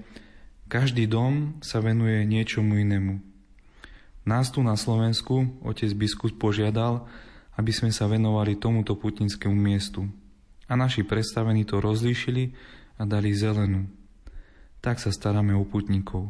každý 0.69 1.09
dom 1.09 1.61
sa 1.65 1.81
venuje 1.81 2.29
niečomu 2.29 2.77
inému. 2.77 3.25
Nás 4.29 4.53
tu 4.53 4.61
na 4.61 4.77
Slovensku 4.77 5.57
otec 5.65 5.89
biskup 5.97 6.37
požiadal, 6.37 7.09
aby 7.57 7.73
sme 7.73 7.89
sa 7.89 8.05
venovali 8.05 8.61
tomuto 8.61 8.93
putnickému 8.93 9.57
miestu. 9.57 10.05
A 10.69 10.77
naši 10.77 11.01
predstavení 11.01 11.65
to 11.65 11.81
rozlíšili 11.81 12.53
a 13.01 13.09
dali 13.09 13.33
zelenú. 13.33 13.89
Tak 14.85 15.01
sa 15.01 15.09
staráme 15.09 15.57
o 15.57 15.65
putníkov. 15.65 16.29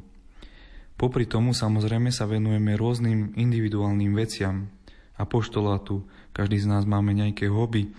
Popri 0.99 1.31
tomu 1.31 1.55
samozrejme 1.55 2.11
sa 2.11 2.27
venujeme 2.27 2.75
rôznym 2.75 3.39
individuálnym 3.39 4.19
veciam, 4.19 4.67
apoštolátu, 5.15 6.03
každý 6.35 6.59
z 6.59 6.67
nás 6.67 6.83
máme 6.91 7.15
nejaké 7.15 7.47
hobby. 7.47 7.95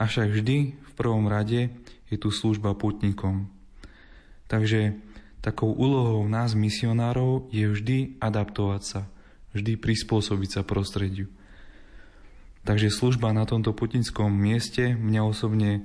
Avšak 0.00 0.32
vždy 0.32 0.72
v 0.72 0.92
prvom 0.96 1.28
rade 1.28 1.68
je 2.08 2.16
tu 2.16 2.32
služba 2.32 2.72
putníkom. 2.72 3.52
Takže 4.48 4.96
takou 5.44 5.76
úlohou 5.76 6.24
nás, 6.24 6.56
misionárov, 6.56 7.52
je 7.52 7.68
vždy 7.68 8.16
adaptovať 8.24 8.82
sa, 8.88 9.00
vždy 9.52 9.76
prispôsobiť 9.76 10.48
sa 10.48 10.62
prostrediu. 10.64 11.28
Takže 12.64 12.88
služba 12.88 13.36
na 13.36 13.44
tomto 13.44 13.76
putnickom 13.76 14.32
mieste 14.32 14.96
mňa 14.96 15.20
osobne 15.28 15.84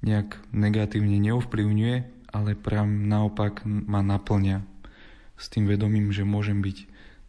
nejak 0.00 0.40
negatívne 0.56 1.20
neovplyvňuje, 1.20 1.96
ale 2.32 2.56
prám 2.56 2.88
naopak 3.12 3.60
ma 3.68 4.00
naplňa 4.00 4.75
s 5.36 5.46
tým 5.52 5.68
vedomím, 5.68 6.12
že 6.12 6.24
môžem 6.24 6.60
byť 6.64 6.78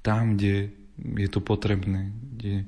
tam, 0.01 0.39
kde 0.39 0.71
je 0.97 1.29
to 1.29 1.43
potrebné, 1.43 2.09
kde, 2.35 2.65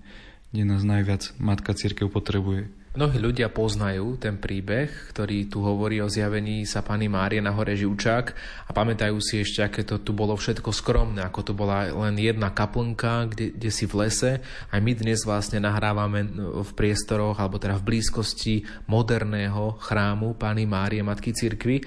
kde 0.52 0.64
nás 0.68 0.86
najviac 0.86 1.34
Matka 1.40 1.74
Církev 1.74 2.12
potrebuje. 2.12 2.70
Mnohí 2.90 3.22
ľudia 3.22 3.54
poznajú 3.54 4.18
ten 4.18 4.42
príbeh, 4.42 4.90
ktorý 5.14 5.46
tu 5.46 5.62
hovorí 5.62 6.02
o 6.02 6.10
zjavení 6.10 6.66
sa 6.66 6.82
Pany 6.82 7.06
Márie 7.06 7.38
na 7.38 7.54
hore 7.54 7.78
Živčák 7.78 8.26
a 8.66 8.72
pamätajú 8.74 9.14
si 9.22 9.46
ešte, 9.46 9.62
aké 9.62 9.86
to 9.86 10.02
tu 10.02 10.10
bolo 10.10 10.34
všetko 10.34 10.74
skromné, 10.74 11.22
ako 11.22 11.40
to 11.46 11.54
bola 11.54 11.86
len 11.86 12.18
jedna 12.18 12.50
kaplnka, 12.50 13.30
kde, 13.30 13.54
kde 13.54 13.70
si 13.70 13.86
v 13.86 13.94
lese. 13.94 14.32
Aj 14.74 14.82
my 14.82 14.98
dnes 14.98 15.22
vlastne 15.22 15.62
nahrávame 15.62 16.34
v 16.66 16.72
priestoroch, 16.74 17.38
alebo 17.38 17.62
teda 17.62 17.78
v 17.78 17.94
blízkosti 17.94 18.66
moderného 18.90 19.78
chrámu 19.78 20.34
Pany 20.34 20.66
Márie, 20.66 21.06
Matky 21.06 21.30
Cirkvy. 21.30 21.86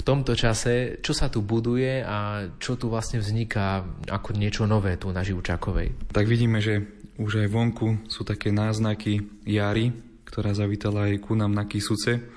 V 0.00 0.08
tomto 0.08 0.32
čase, 0.32 0.96
čo 1.04 1.12
sa 1.12 1.28
tu 1.28 1.44
buduje 1.44 2.00
a 2.00 2.48
čo 2.56 2.80
tu 2.80 2.88
vlastne 2.88 3.20
vzniká 3.20 3.84
ako 4.08 4.32
niečo 4.32 4.64
nové 4.64 4.96
tu 4.96 5.12
na 5.12 5.20
Živčákovej? 5.20 6.08
Tak 6.16 6.24
vidíme, 6.24 6.64
že 6.64 6.88
už 7.20 7.44
aj 7.44 7.52
vonku 7.52 8.08
sú 8.08 8.24
také 8.24 8.48
náznaky 8.48 9.44
jary, 9.44 9.92
ktorá 10.24 10.56
zavítala 10.56 11.12
aj 11.12 11.20
ku 11.20 11.36
nám 11.36 11.52
na 11.52 11.68
Kisuce. 11.68 12.32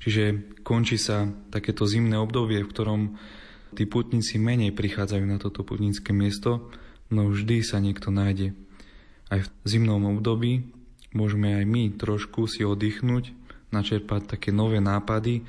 Čiže 0.00 0.56
končí 0.64 0.96
sa 0.96 1.28
takéto 1.52 1.84
zimné 1.84 2.16
obdobie, 2.16 2.64
v 2.64 2.72
ktorom 2.72 3.20
tí 3.76 3.84
putníci 3.84 4.40
menej 4.40 4.72
prichádzajú 4.72 5.24
na 5.28 5.36
toto 5.36 5.68
putnícke 5.68 6.16
miesto, 6.16 6.72
no 7.12 7.28
vždy 7.28 7.60
sa 7.60 7.76
niekto 7.76 8.08
nájde. 8.08 8.56
Aj 9.28 9.44
v 9.44 9.48
zimnom 9.68 10.00
období 10.16 10.72
môžeme 11.12 11.60
aj 11.60 11.64
my 11.68 11.92
trošku 11.92 12.48
si 12.48 12.64
oddychnúť, 12.64 13.36
načerpať 13.68 14.32
také 14.32 14.48
nové 14.48 14.80
nápady 14.80 15.44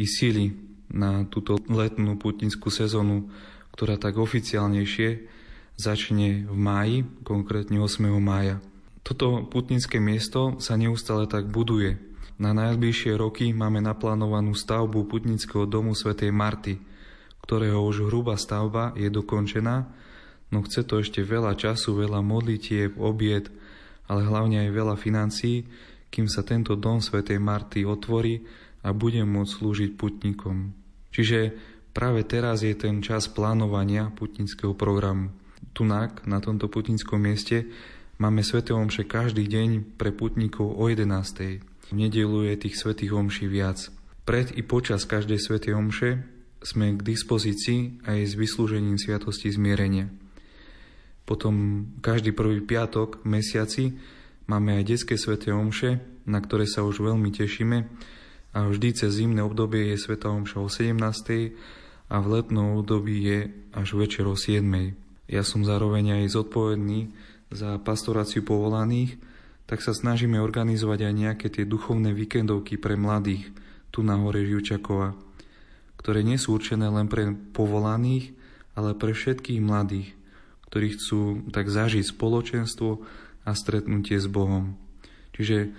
i 0.00 0.04
síly 0.08 0.65
na 0.90 1.26
túto 1.26 1.58
letnú 1.66 2.18
putnickú 2.18 2.70
sezónu, 2.70 3.30
ktorá 3.74 3.98
tak 4.00 4.16
oficiálnejšie 4.16 5.28
začne 5.76 6.48
v 6.48 6.56
máji, 6.56 6.96
konkrétne 7.22 7.76
8. 7.78 8.08
mája. 8.16 8.58
Toto 9.06 9.46
putnické 9.46 10.02
miesto 10.02 10.58
sa 10.58 10.74
neustále 10.74 11.30
tak 11.30 11.46
buduje. 11.46 12.00
Na 12.36 12.52
najbližšie 12.52 13.16
roky 13.16 13.54
máme 13.54 13.80
naplánovanú 13.80 14.52
stavbu 14.52 15.08
putnického 15.08 15.64
domu 15.64 15.96
svätej 15.96 16.34
Marty, 16.34 16.76
ktorého 17.46 17.80
už 17.86 18.10
hrubá 18.10 18.34
stavba 18.34 18.92
je 18.98 19.06
dokončená, 19.06 19.86
no 20.50 20.58
chce 20.66 20.82
to 20.82 20.98
ešte 20.98 21.22
veľa 21.22 21.54
času, 21.54 21.94
veľa 21.94 22.20
modlitieb, 22.20 22.98
obied, 22.98 23.48
ale 24.10 24.26
hlavne 24.26 24.66
aj 24.66 24.70
veľa 24.74 24.96
financií, 24.98 25.62
kým 26.10 26.26
sa 26.26 26.42
tento 26.42 26.74
dom 26.74 26.98
svätej 26.98 27.38
Marty 27.38 27.86
otvorí 27.86 28.42
a 28.82 28.92
bude 28.92 29.22
môcť 29.24 29.52
slúžiť 29.52 29.90
putníkom. 29.94 30.72
Čiže 31.14 31.56
práve 31.96 32.24
teraz 32.24 32.64
je 32.64 32.76
ten 32.76 33.00
čas 33.00 33.30
plánovania 33.30 34.12
putnického 34.12 34.76
programu. 34.76 35.32
Tunak, 35.72 36.24
na 36.24 36.40
tomto 36.40 36.68
putnickom 36.72 37.20
mieste, 37.20 37.68
Máme 38.16 38.40
Svete 38.40 38.72
Omše 38.72 39.04
každý 39.04 39.44
deň 39.44 40.00
pre 40.00 40.08
putníkov 40.08 40.72
o 40.72 40.88
11. 40.88 41.60
V 41.60 41.92
nedelu 41.92 42.48
je 42.48 42.54
tých 42.64 42.80
Svetých 42.80 43.12
Omší 43.12 43.44
viac. 43.44 43.92
Pred 44.24 44.56
i 44.56 44.64
počas 44.64 45.04
každej 45.04 45.36
Svetej 45.36 45.76
Omše 45.76 46.24
sme 46.64 46.96
k 46.96 47.04
dispozícii 47.04 48.08
aj 48.08 48.24
s 48.24 48.32
vyslúžením 48.32 48.96
Sviatosti 48.96 49.52
zmierenia. 49.52 50.08
Potom 51.28 51.84
každý 52.00 52.32
prvý 52.32 52.64
piatok 52.64 53.20
v 53.20 53.36
mesiaci 53.36 53.84
máme 54.48 54.80
aj 54.80 54.96
detské 54.96 55.20
Sveté 55.20 55.52
Omše, 55.52 56.00
na 56.24 56.40
ktoré 56.40 56.64
sa 56.64 56.88
už 56.88 57.04
veľmi 57.04 57.28
tešíme 57.36 57.84
a 58.56 58.64
vždy 58.64 58.96
cez 58.96 59.20
zimné 59.20 59.44
obdobie 59.44 59.92
je 59.92 60.00
Sveta 60.00 60.32
Omša 60.32 60.64
o 60.64 60.72
17. 60.72 60.96
a 62.08 62.16
v 62.16 62.26
letnom 62.32 62.80
období 62.80 63.20
je 63.20 63.52
až 63.76 63.92
večer 64.00 64.24
o 64.24 64.32
7. 64.32 64.64
Ja 65.28 65.44
som 65.44 65.60
zároveň 65.60 66.24
aj 66.24 66.32
zodpovedný 66.32 67.12
za 67.52 67.76
pastoráciu 67.76 68.40
povolaných, 68.48 69.20
tak 69.68 69.84
sa 69.84 69.92
snažíme 69.92 70.40
organizovať 70.40 71.04
aj 71.04 71.12
nejaké 71.12 71.46
tie 71.52 71.68
duchovné 71.68 72.16
víkendovky 72.16 72.80
pre 72.80 72.96
mladých 72.96 73.44
tu 73.92 74.00
na 74.00 74.16
hore 74.16 74.40
Živčakova, 74.48 75.12
ktoré 76.00 76.24
nie 76.24 76.40
sú 76.40 76.56
určené 76.56 76.88
len 76.88 77.12
pre 77.12 77.36
povolaných, 77.52 78.32
ale 78.72 78.96
pre 78.96 79.12
všetkých 79.12 79.60
mladých, 79.60 80.16
ktorí 80.72 80.96
chcú 80.96 81.44
tak 81.52 81.68
zažiť 81.68 82.08
spoločenstvo 82.08 83.04
a 83.44 83.50
stretnutie 83.52 84.16
s 84.16 84.24
Bohom. 84.32 84.80
Čiže 85.36 85.76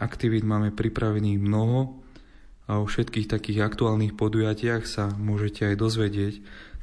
aktivít 0.00 0.48
máme 0.48 0.72
pripravených 0.72 1.36
mnoho 1.36 2.03
a 2.64 2.80
o 2.80 2.84
všetkých 2.88 3.28
takých 3.28 3.60
aktuálnych 3.64 4.16
podujatiach 4.16 4.88
sa 4.88 5.12
môžete 5.16 5.68
aj 5.72 5.76
dozvedieť 5.76 6.34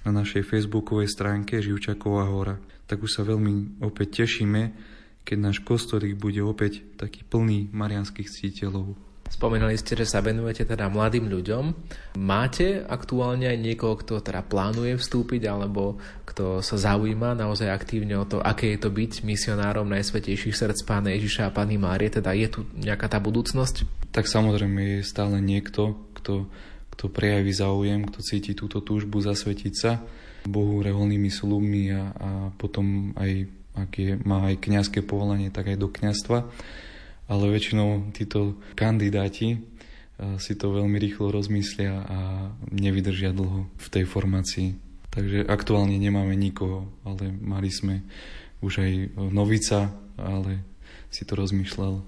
na 0.06 0.22
našej 0.22 0.46
facebookovej 0.46 1.10
stránke 1.10 1.62
Živčaková 1.62 2.30
hora 2.30 2.58
tak 2.92 3.08
už 3.08 3.16
sa 3.16 3.24
veľmi 3.24 3.80
opäť 3.88 4.28
tešíme, 4.28 4.76
keď 5.24 5.38
náš 5.40 5.64
kostolík 5.64 6.20
bude 6.20 6.44
opäť 6.44 6.84
taký 7.00 7.24
plný 7.24 7.72
marianských 7.72 8.28
cítelov. 8.28 9.00
Spomínali 9.32 9.80
ste, 9.80 9.96
že 9.96 10.04
sa 10.04 10.20
venujete 10.20 10.68
teda 10.68 10.92
mladým 10.92 11.32
ľuďom. 11.32 11.64
Máte 12.20 12.84
aktuálne 12.84 13.48
aj 13.48 13.58
niekoho, 13.64 13.96
kto 13.96 14.20
teda 14.20 14.44
plánuje 14.44 15.00
vstúpiť 15.00 15.48
alebo 15.48 16.04
kto 16.28 16.60
sa 16.60 16.76
zaujíma 16.76 17.40
naozaj 17.40 17.72
aktívne 17.72 18.20
o 18.20 18.28
to, 18.28 18.44
aké 18.44 18.76
je 18.76 18.84
to 18.84 18.92
byť 18.92 19.24
misionárom 19.24 19.88
Najsvetejších 19.88 20.52
srdc 20.52 20.84
Pána 20.84 21.16
Ježiša 21.16 21.48
a 21.48 21.56
Pány 21.56 21.80
Márie? 21.80 22.12
Teda 22.12 22.36
je 22.36 22.52
tu 22.52 22.60
nejaká 22.76 23.08
tá 23.08 23.24
budúcnosť? 23.24 24.12
Tak 24.12 24.28
samozrejme 24.28 25.00
je 25.00 25.08
stále 25.08 25.40
niekto, 25.40 25.96
kto, 26.20 26.52
kto 26.92 27.06
prejaví 27.08 27.56
záujem, 27.56 28.04
kto 28.12 28.20
cíti 28.20 28.52
túto 28.52 28.84
túžbu 28.84 29.24
zasvetiť 29.24 29.74
sa 29.74 30.04
Bohu 30.44 30.84
reholnými 30.84 31.32
slubmi 31.32 31.94
a, 31.96 32.04
a 32.12 32.30
potom 32.60 33.16
aj, 33.16 33.48
ak 33.80 33.92
je, 33.96 34.12
má 34.28 34.52
aj 34.52 34.60
kňazské 34.60 35.00
povolanie, 35.06 35.54
tak 35.54 35.72
aj 35.72 35.78
do 35.80 35.88
kňazstva. 35.88 36.40
Ale 37.26 37.52
väčšinou 37.52 38.16
títo 38.16 38.58
kandidáti 38.78 39.62
si 40.38 40.54
to 40.54 40.70
veľmi 40.70 41.02
rýchlo 41.02 41.34
rozmyslia 41.34 42.06
a 42.06 42.20
nevydržia 42.70 43.34
dlho 43.34 43.66
v 43.66 43.88
tej 43.90 44.06
formácii. 44.06 44.78
Takže 45.12 45.50
aktuálne 45.50 45.98
nemáme 45.98 46.38
nikoho, 46.38 46.88
ale 47.04 47.34
mali 47.34 47.74
sme 47.74 48.06
už 48.62 48.74
aj 48.86 48.92
novica, 49.34 49.92
ale 50.16 50.62
si 51.10 51.26
to 51.26 51.36
rozmýšľal. 51.36 52.06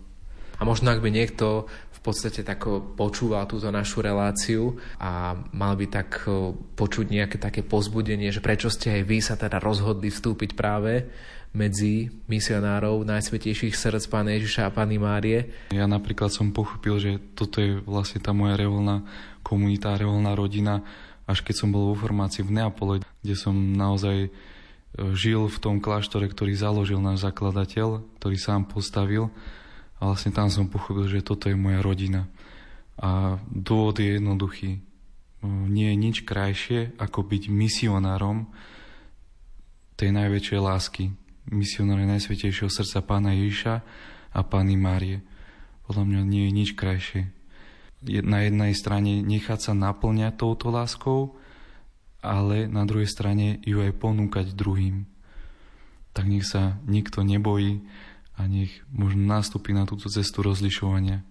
A 0.57 0.61
možno 0.63 0.93
ak 0.93 1.01
by 1.01 1.09
niekto 1.09 1.65
podstate 2.03 2.43
tak 2.43 2.67
počúval 2.99 3.47
túto 3.47 3.71
našu 3.71 4.03
reláciu 4.03 4.75
a 4.99 5.39
mal 5.55 5.79
by 5.79 5.87
tak 5.87 6.27
počuť 6.75 7.05
nejaké 7.07 7.39
také 7.39 7.63
pozbudenie, 7.63 8.27
že 8.27 8.43
prečo 8.43 8.67
ste 8.67 8.99
aj 8.99 9.03
vy 9.07 9.17
sa 9.23 9.39
teda 9.39 9.63
rozhodli 9.63 10.11
vstúpiť 10.11 10.51
práve 10.51 11.07
medzi 11.53 12.09
misionárov 12.25 13.05
Najsvetejších 13.05 13.77
srdc 13.77 14.09
Pána 14.09 14.33
Ježiša 14.33 14.67
a 14.67 14.73
Pány 14.73 14.97
Márie. 14.97 15.69
Ja 15.69 15.85
napríklad 15.85 16.33
som 16.33 16.49
pochopil, 16.49 16.97
že 16.97 17.11
toto 17.37 17.61
je 17.61 17.77
vlastne 17.85 18.17
tá 18.17 18.33
moja 18.33 18.57
revolná 18.57 19.05
komunita, 19.45 19.93
revolná 19.93 20.33
rodina, 20.33 20.81
až 21.29 21.45
keď 21.45 21.55
som 21.63 21.69
bol 21.69 21.93
vo 21.93 21.95
formácii 21.95 22.41
v 22.41 22.57
Neapole, 22.57 22.95
kde 23.21 23.35
som 23.37 23.53
naozaj 23.53 24.27
e, 24.27 24.29
žil 25.13 25.45
v 25.45 25.57
tom 25.61 25.77
kláštore, 25.77 26.25
ktorý 26.25 26.57
založil 26.57 26.97
náš 26.97 27.21
zakladateľ, 27.21 28.01
ktorý 28.17 28.35
sám 28.41 28.65
postavil 28.65 29.29
a 30.01 30.11
vlastne 30.11 30.33
tam 30.33 30.49
som 30.49 30.67
pochopil, 30.67 31.07
že 31.07 31.23
toto 31.23 31.47
je 31.47 31.55
moja 31.55 31.79
rodina. 31.79 32.27
A 32.99 33.39
dôvod 33.47 34.01
je 34.01 34.19
jednoduchý. 34.19 34.83
Nie 35.45 35.95
je 35.95 36.01
nič 36.01 36.17
krajšie, 36.27 36.97
ako 36.97 37.23
byť 37.23 37.47
misionárom 37.47 38.51
tej 39.95 40.09
najväčšej 40.11 40.59
lásky. 40.59 41.03
Misionárom 41.51 42.07
Najsvetejšieho 42.07 42.71
srdca 42.71 43.03
Pána 43.03 43.35
Ježiša 43.35 43.73
a 44.31 44.39
Pány 44.43 44.79
Márie. 44.79 45.19
Podľa 45.83 46.03
mňa 46.07 46.21
nie 46.23 46.43
je 46.47 46.51
nič 46.55 46.69
krajšie. 46.79 47.21
Na 48.23 48.43
jednej 48.43 48.71
strane 48.75 49.23
nechať 49.23 49.59
sa 49.59 49.73
naplňať 49.75 50.39
touto 50.39 50.71
láskou, 50.71 51.35
ale 52.23 52.71
na 52.71 52.87
druhej 52.87 53.07
strane 53.07 53.59
ju 53.67 53.83
aj 53.83 53.95
ponúkať 53.99 54.55
druhým. 54.55 55.07
Tak 56.15 56.27
nech 56.31 56.47
sa 56.47 56.79
nikto 56.87 57.23
nebojí 57.23 57.83
a 58.39 58.47
nech 58.47 58.83
možno 58.91 59.27
nastúpi 59.27 59.75
na 59.75 59.83
túto 59.83 60.07
cestu 60.07 60.43
rozlišovania. 60.43 61.27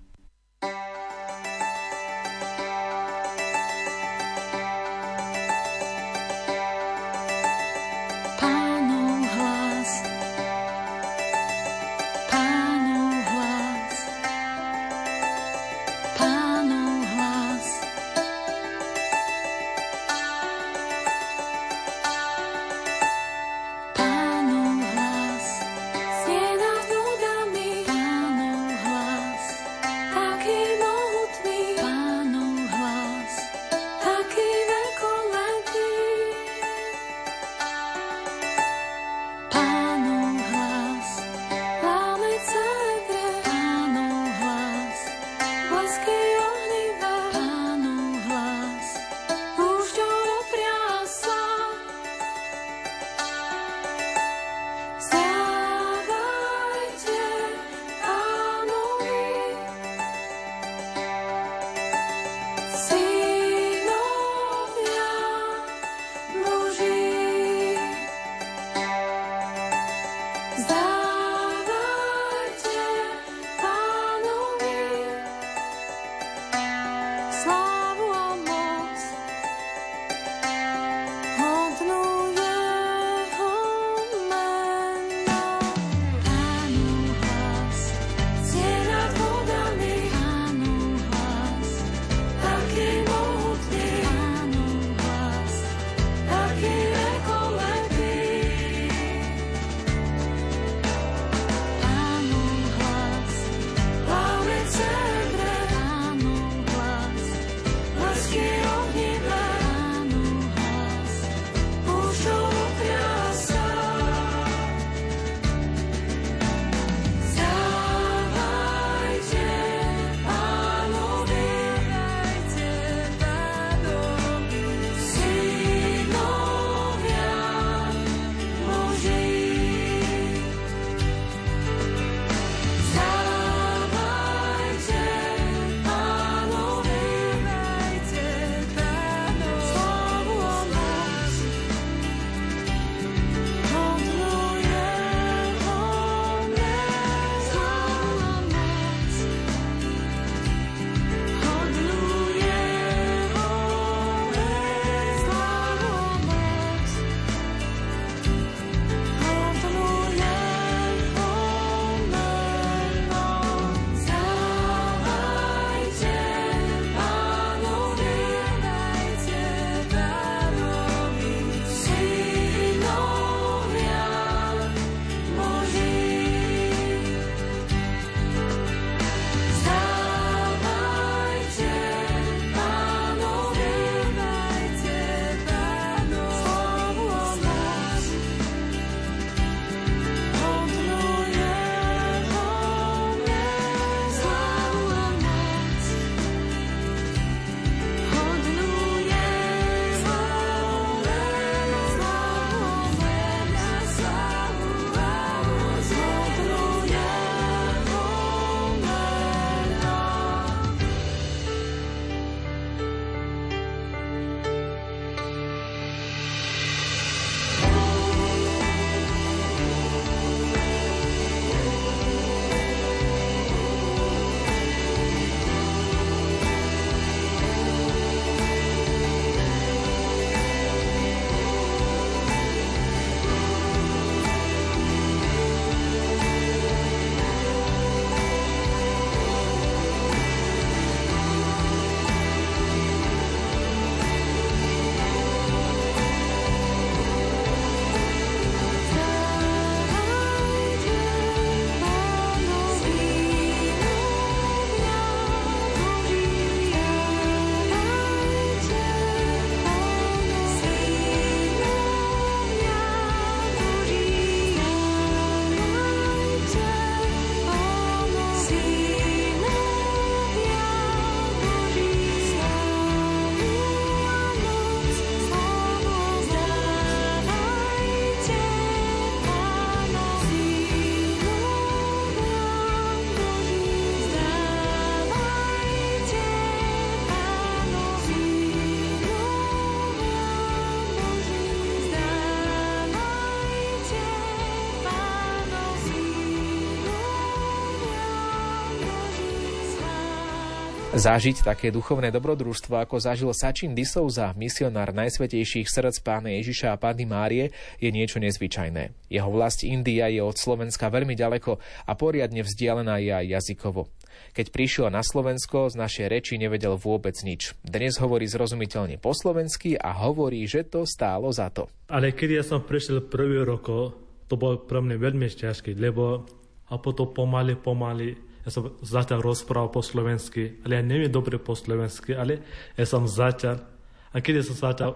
Zažiť 301.03 301.42
také 301.42 301.74
duchovné 301.74 302.14
dobrodružstvo, 302.14 302.78
ako 302.78 303.03
zažil 303.03 303.34
Sačin 303.34 303.74
Disouza, 303.74 304.30
misionár 304.38 304.94
najsvetejších 304.94 305.66
srdc 305.66 305.98
pána 305.98 306.30
Ježiša 306.38 306.70
a 306.70 306.78
Pány 306.78 307.11
Márie, 307.11 307.50
je 307.82 307.90
niečo 307.90 308.22
nezvyčajné. 308.22 309.11
Jeho 309.11 309.26
vlast 309.26 309.66
India 309.66 310.07
je 310.07 310.22
od 310.22 310.38
Slovenska 310.38 310.94
veľmi 310.94 311.18
ďaleko 311.18 311.59
a 311.90 311.92
poriadne 311.98 312.46
vzdialená 312.46 313.03
je 313.03 313.18
aj 313.18 313.26
jazykovo. 313.34 313.90
Keď 314.30 314.55
prišiel 314.55 314.94
na 314.94 315.03
Slovensko, 315.03 315.74
z 315.74 315.82
našej 315.82 316.07
reči 316.07 316.38
nevedel 316.38 316.78
vôbec 316.78 317.18
nič. 317.26 317.59
Dnes 317.66 317.98
hovorí 317.98 318.30
zrozumiteľne 318.30 319.03
po 319.03 319.11
slovensky 319.11 319.74
a 319.74 320.07
hovorí, 320.07 320.46
že 320.46 320.62
to 320.62 320.86
stálo 320.86 321.34
za 321.34 321.50
to. 321.50 321.66
Ale 321.90 322.14
keď 322.14 322.30
ja 322.30 322.44
som 322.46 322.62
prišiel 322.62 323.11
prvý 323.11 323.42
roko, 323.42 323.90
to 324.30 324.38
bolo 324.38 324.62
pre 324.70 324.78
mňa 324.78 325.03
veľmi 325.03 325.26
ťažké, 325.26 325.74
lebo 325.74 326.30
a 326.70 326.78
potom 326.78 327.11
pomaly, 327.11 327.59
pomaly 327.59 328.30
ja 328.43 328.51
som 328.51 328.74
začal 328.82 329.22
rozprávať 329.22 329.70
po 329.70 329.82
slovensky, 329.86 330.59
ale 330.66 330.78
ja 330.78 330.82
neviem 330.82 331.11
dobre 331.11 331.38
po 331.38 331.55
slovensky, 331.55 332.14
ale 332.18 332.43
ja 332.74 332.86
som 332.86 333.07
začal. 333.07 333.62
A 334.11 334.18
keď 334.18 334.43
som 334.43 334.59
začal, 334.59 334.90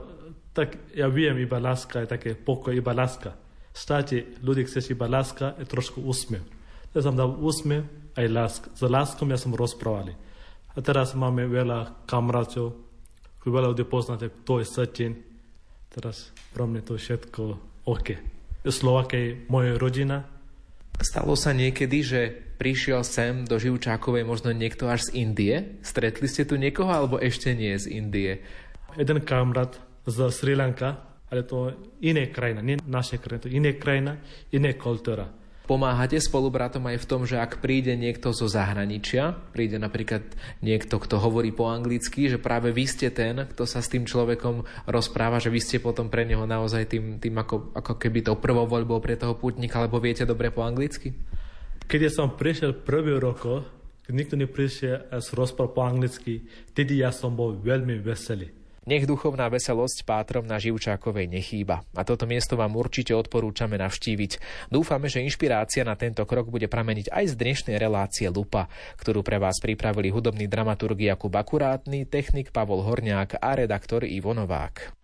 tak 0.51 0.75
ja 0.91 1.07
viem 1.07 1.39
iba 1.39 1.63
láska, 1.63 2.03
je 2.03 2.11
také 2.11 2.31
pokoj, 2.35 2.75
iba 2.75 2.91
láska. 2.91 3.39
Státe, 3.71 4.41
ľudí 4.43 4.67
chceš 4.67 4.97
iba 4.97 5.07
láska, 5.07 5.55
je 5.61 5.69
trošku 5.69 6.03
úsmev. 6.03 6.43
Ja 6.91 7.05
som 7.05 7.15
dal 7.15 7.37
úsmev 7.39 7.87
aj 8.17 8.27
láska. 8.33 8.67
S 8.73 8.83
láskom 8.83 9.31
ja 9.31 9.39
som 9.39 9.55
rozprávali. 9.55 10.17
A 10.75 10.81
teraz 10.81 11.13
máme 11.13 11.47
veľa 11.47 12.09
kamarátov, 12.09 12.73
veľa 13.47 13.73
ľudí 13.73 13.87
poznáte, 13.87 14.33
kto 14.33 14.61
je 14.61 14.67
Satin. 14.67 15.13
Teraz 15.93 16.35
pro 16.51 16.67
mňa 16.67 16.83
to 16.83 16.99
je 16.99 17.05
všetko 17.05 17.43
OK. 17.87 18.09
Slovakia 18.67 19.21
je 19.23 19.31
moja 19.47 19.79
rodina, 19.79 20.27
Stalo 20.97 21.37
sa 21.37 21.53
niekedy, 21.53 22.01
že 22.01 22.21
prišiel 22.57 23.05
sem 23.05 23.45
do 23.45 23.61
Živčákovej 23.61 24.25
možno 24.25 24.49
niekto 24.57 24.89
až 24.89 25.13
z 25.13 25.21
Indie? 25.21 25.55
Stretli 25.85 26.25
ste 26.25 26.49
tu 26.49 26.57
niekoho 26.57 26.89
alebo 26.89 27.21
ešte 27.21 27.53
nie 27.53 27.77
z 27.77 27.93
Indie? 27.93 28.41
Jeden 28.97 29.21
kamarát 29.21 29.77
z 30.09 30.17
Sri 30.33 30.57
Lanka, 30.57 31.21
ale 31.29 31.45
to 31.45 31.75
iné 32.01 32.33
krajina, 32.33 32.65
nie 32.65 32.81
naše 32.89 33.21
krajina, 33.21 33.45
to 33.45 33.53
iné 33.53 33.77
krajina, 33.77 34.17
iné 34.57 34.73
kultúra. 34.73 35.29
Pomáhate 35.67 36.23
spolubratom 36.23 36.87
aj 36.87 37.03
v 37.03 37.09
tom, 37.11 37.27
že 37.27 37.43
ak 37.43 37.59
príde 37.59 37.99
niekto 37.99 38.31
zo 38.31 38.47
zahraničia, 38.47 39.35
príde 39.51 39.83
napríklad 39.83 40.23
niekto, 40.63 41.03
kto 41.03 41.19
hovorí 41.19 41.51
po 41.51 41.67
anglicky, 41.67 42.31
že 42.31 42.39
práve 42.39 42.71
vy 42.71 42.87
ste 42.87 43.11
ten, 43.11 43.45
kto 43.51 43.67
sa 43.67 43.83
s 43.83 43.91
tým 43.91 44.07
človekom 44.07 44.63
rozpráva, 44.87 45.43
že 45.43 45.51
vy 45.51 45.59
ste 45.59 45.83
potom 45.83 46.07
pre 46.07 46.23
neho 46.23 46.47
naozaj 46.47 46.87
tým, 46.87 47.19
tým 47.19 47.35
ako, 47.35 47.75
ako 47.75 47.99
keby 47.99 48.23
to 48.23 48.39
prvou 48.39 48.65
voľbou 48.71 49.03
pre 49.03 49.19
toho 49.19 49.35
putníka, 49.35 49.83
alebo 49.83 49.99
viete 49.99 50.23
dobre 50.23 50.55
po 50.55 50.63
anglicky? 50.63 51.13
Keď 51.85 52.01
ja 52.01 52.11
som 52.15 52.39
prišiel 52.39 52.87
prvý 52.87 53.19
rok, 53.19 53.45
keď 54.07 54.15
nikto 54.15 54.35
neprišiel 54.39 55.19
s 55.19 55.35
rozpráv 55.35 55.75
po 55.75 55.83
anglicky, 55.83 56.47
tedy 56.73 57.03
ja 57.03 57.11
som 57.11 57.35
bol 57.35 57.59
veľmi 57.59 57.99
veselý. 58.01 58.56
Nech 58.87 59.03
duchovná 59.03 59.51
veselosť 59.51 60.07
pátrom 60.07 60.47
na 60.47 60.63
Živčákovej 60.63 61.27
nechýba. 61.27 61.83
A 61.99 62.07
toto 62.07 62.23
miesto 62.23 62.55
vám 62.55 62.79
určite 62.79 63.19
odporúčame 63.19 63.75
navštíviť. 63.83 64.39
Dúfame, 64.71 65.11
že 65.11 65.27
inšpirácia 65.27 65.83
na 65.83 65.99
tento 65.99 66.23
krok 66.23 66.47
bude 66.47 66.71
prameniť 66.71 67.11
aj 67.11 67.25
z 67.27 67.35
dnešnej 67.35 67.77
relácie 67.83 68.31
Lupa, 68.31 68.71
ktorú 69.03 69.27
pre 69.27 69.43
vás 69.43 69.59
pripravili 69.59 70.15
hudobný 70.15 70.47
dramaturg 70.47 71.03
Jakub 71.03 71.35
Akurátny, 71.35 72.07
technik 72.07 72.55
Pavol 72.55 72.87
Horniák 72.87 73.43
a 73.43 73.59
redaktor 73.59 74.07
Ivo 74.07 74.31
Novák. 74.31 74.95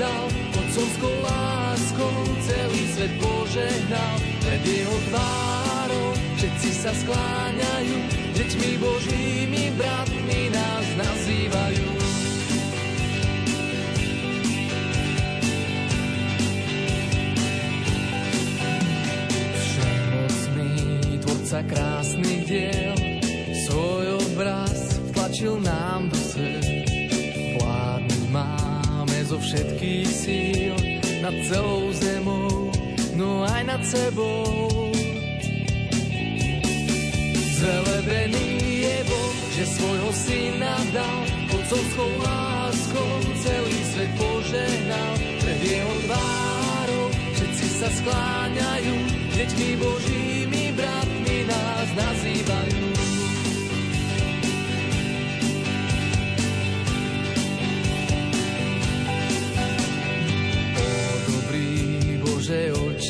vzdal, 0.00 0.26
otcovskou 0.56 1.14
láskou 1.20 2.16
celý 2.40 2.82
svet 2.96 3.12
požehnal. 3.20 4.16
Pred 4.40 4.62
jeho 4.64 4.96
tvárou 5.12 6.08
všetci 6.40 6.70
sa 6.72 6.92
skláňajú, 7.04 7.96
deťmi 8.32 8.70
Božími 8.80 9.64
bratmi 9.76 10.40
nás 10.56 10.86
nazývajú. 10.96 11.88
Všemocný 19.52 20.72
tvorca 21.20 21.60
krásnych 21.68 22.42
diel, 22.48 22.96
svoj 23.68 24.16
obraz 24.16 24.96
vtlačil 25.12 25.60
nám 25.60 26.08
do 26.08 26.16
svet. 26.16 26.64
Vládnuť 27.60 28.24
má 28.32 28.69
zo 29.30 29.38
všetkých 29.38 30.10
síl 30.10 30.74
nad 31.22 31.30
celou 31.46 31.86
zemou, 31.94 32.74
no 33.14 33.46
aj 33.46 33.62
nad 33.62 33.82
sebou. 33.86 34.90
Zelebený 37.62 38.50
je 38.82 38.96
Boh, 39.06 39.38
že 39.54 39.64
svojho 39.70 40.10
syna 40.10 40.74
dal, 40.90 41.22
otcovskou 41.46 42.10
láskou 42.26 43.12
celý 43.46 43.78
svet 43.94 44.10
požehnal. 44.18 45.14
Pred 45.46 45.60
jeho 45.62 45.94
tvárou 46.10 47.06
všetci 47.14 47.66
sa 47.78 47.88
skláňajú, 48.02 48.96
deťmi 49.38 49.68
Božími 49.78 50.64
bratmi 50.74 51.38
nás 51.46 51.88
nazývajú. 51.94 52.99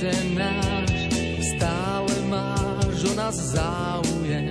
oče 0.01 0.16
náš, 0.32 1.12
stále 1.44 2.14
máš 2.32 3.05
o 3.05 3.12
nás 3.12 3.36
záujem. 3.36 4.48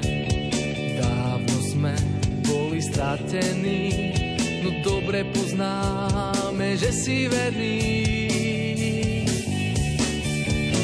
Dávno 1.02 1.58
sme 1.66 1.94
boli 2.46 2.78
stratení, 2.78 4.14
no 4.62 4.70
dobre 4.86 5.26
poznáme, 5.34 6.78
že 6.78 6.94
si 6.94 7.26
verný. 7.26 7.82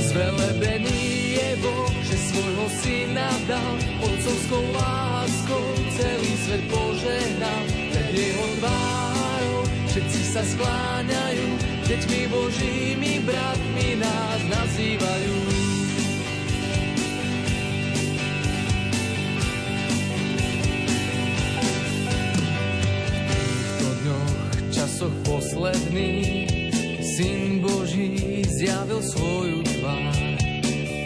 Zvelebený 0.09 1.01
je 1.38 1.49
Boh, 1.61 1.93
že 2.01 2.18
svojho 2.34 2.66
syna 2.82 3.30
dal, 3.45 3.74
otcovskou 4.01 4.66
láskou 4.74 5.66
celý 5.93 6.34
svet 6.41 6.63
požehnal. 6.74 7.61
Pred 7.70 8.07
jeho 8.18 8.45
tvárou 8.57 9.61
všetci 9.93 10.22
sa 10.34 10.41
skláňajú, 10.41 11.24
deťmi 11.86 12.21
božími 12.33 13.13
bratmi 13.21 14.01
nás 14.01 14.41
nazývajú. 14.49 15.38
V 23.05 23.21
týchto 23.29 23.88
dňoch, 24.01 24.33
časoch 24.73 25.15
posledných, 25.29 26.73
Syn 27.05 27.61
Boží 27.61 28.43
zjavil 28.49 28.99
svoju 28.99 29.61
tvár. 29.61 30.19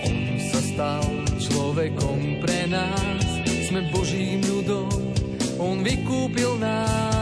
On 0.07 0.17
sa 0.47 0.61
stal 0.63 1.05
človekom 1.38 2.39
pre 2.41 2.65
nás, 2.71 3.27
sme 3.67 3.84
Božím 3.91 4.41
ľudom, 4.47 4.89
On 5.59 5.84
vykúpil 5.84 6.55
nás. 6.57 7.18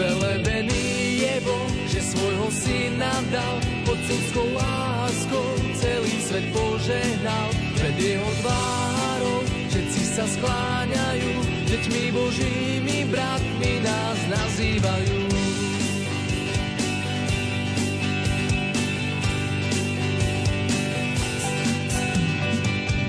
Velebený 0.00 1.20
je 1.20 1.34
Boh, 1.44 1.68
že 1.84 2.00
svojho 2.00 2.48
syna 2.48 3.20
dal, 3.28 3.60
pod 3.84 4.00
synskou 4.08 4.48
láskou 4.56 5.48
celý 5.76 6.14
svet 6.24 6.46
požehnal. 6.56 7.48
Pred 7.76 7.96
jeho 8.00 8.30
tvárou 8.40 9.44
všetci 9.68 10.02
sa 10.16 10.24
skláňajú, 10.24 11.32
deťmi 11.68 12.02
Božími 12.16 12.98
bratmi 13.12 13.72
nás 13.84 14.18
nazývajú. 14.32 15.20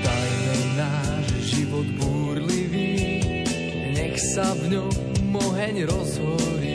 Dajme 0.04 0.56
náš 0.76 1.26
život 1.56 1.88
búrlivý, 1.96 3.24
nech 3.96 4.20
sa 4.36 4.52
v 4.60 4.76
ňom 4.76 4.92
oheň 5.40 5.88
rozhorí. 5.88 6.71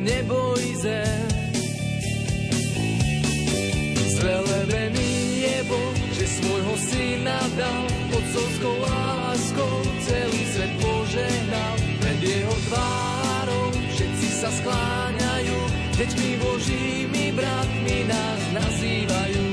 nebo 0.00 0.56
i 0.60 0.76
zem. 0.76 1.28
Zvelebený 4.16 5.40
je 5.40 5.56
Boh, 5.64 5.96
že 6.12 6.26
svojho 6.26 6.74
syna 6.76 7.40
dal, 7.56 7.84
otcovskou 8.12 8.76
láskou 8.80 9.76
celý 10.04 10.42
svet 10.52 10.72
požehnal. 10.80 11.74
Pred 12.00 12.18
jeho 12.20 12.56
tvárou 12.68 13.66
všetci 13.96 14.28
sa 14.40 14.50
skláňajú, 14.60 15.58
deťmi 15.96 16.28
Božími 16.40 17.24
bratmi 17.32 17.96
nás 18.08 18.40
nazývajú. 18.56 19.49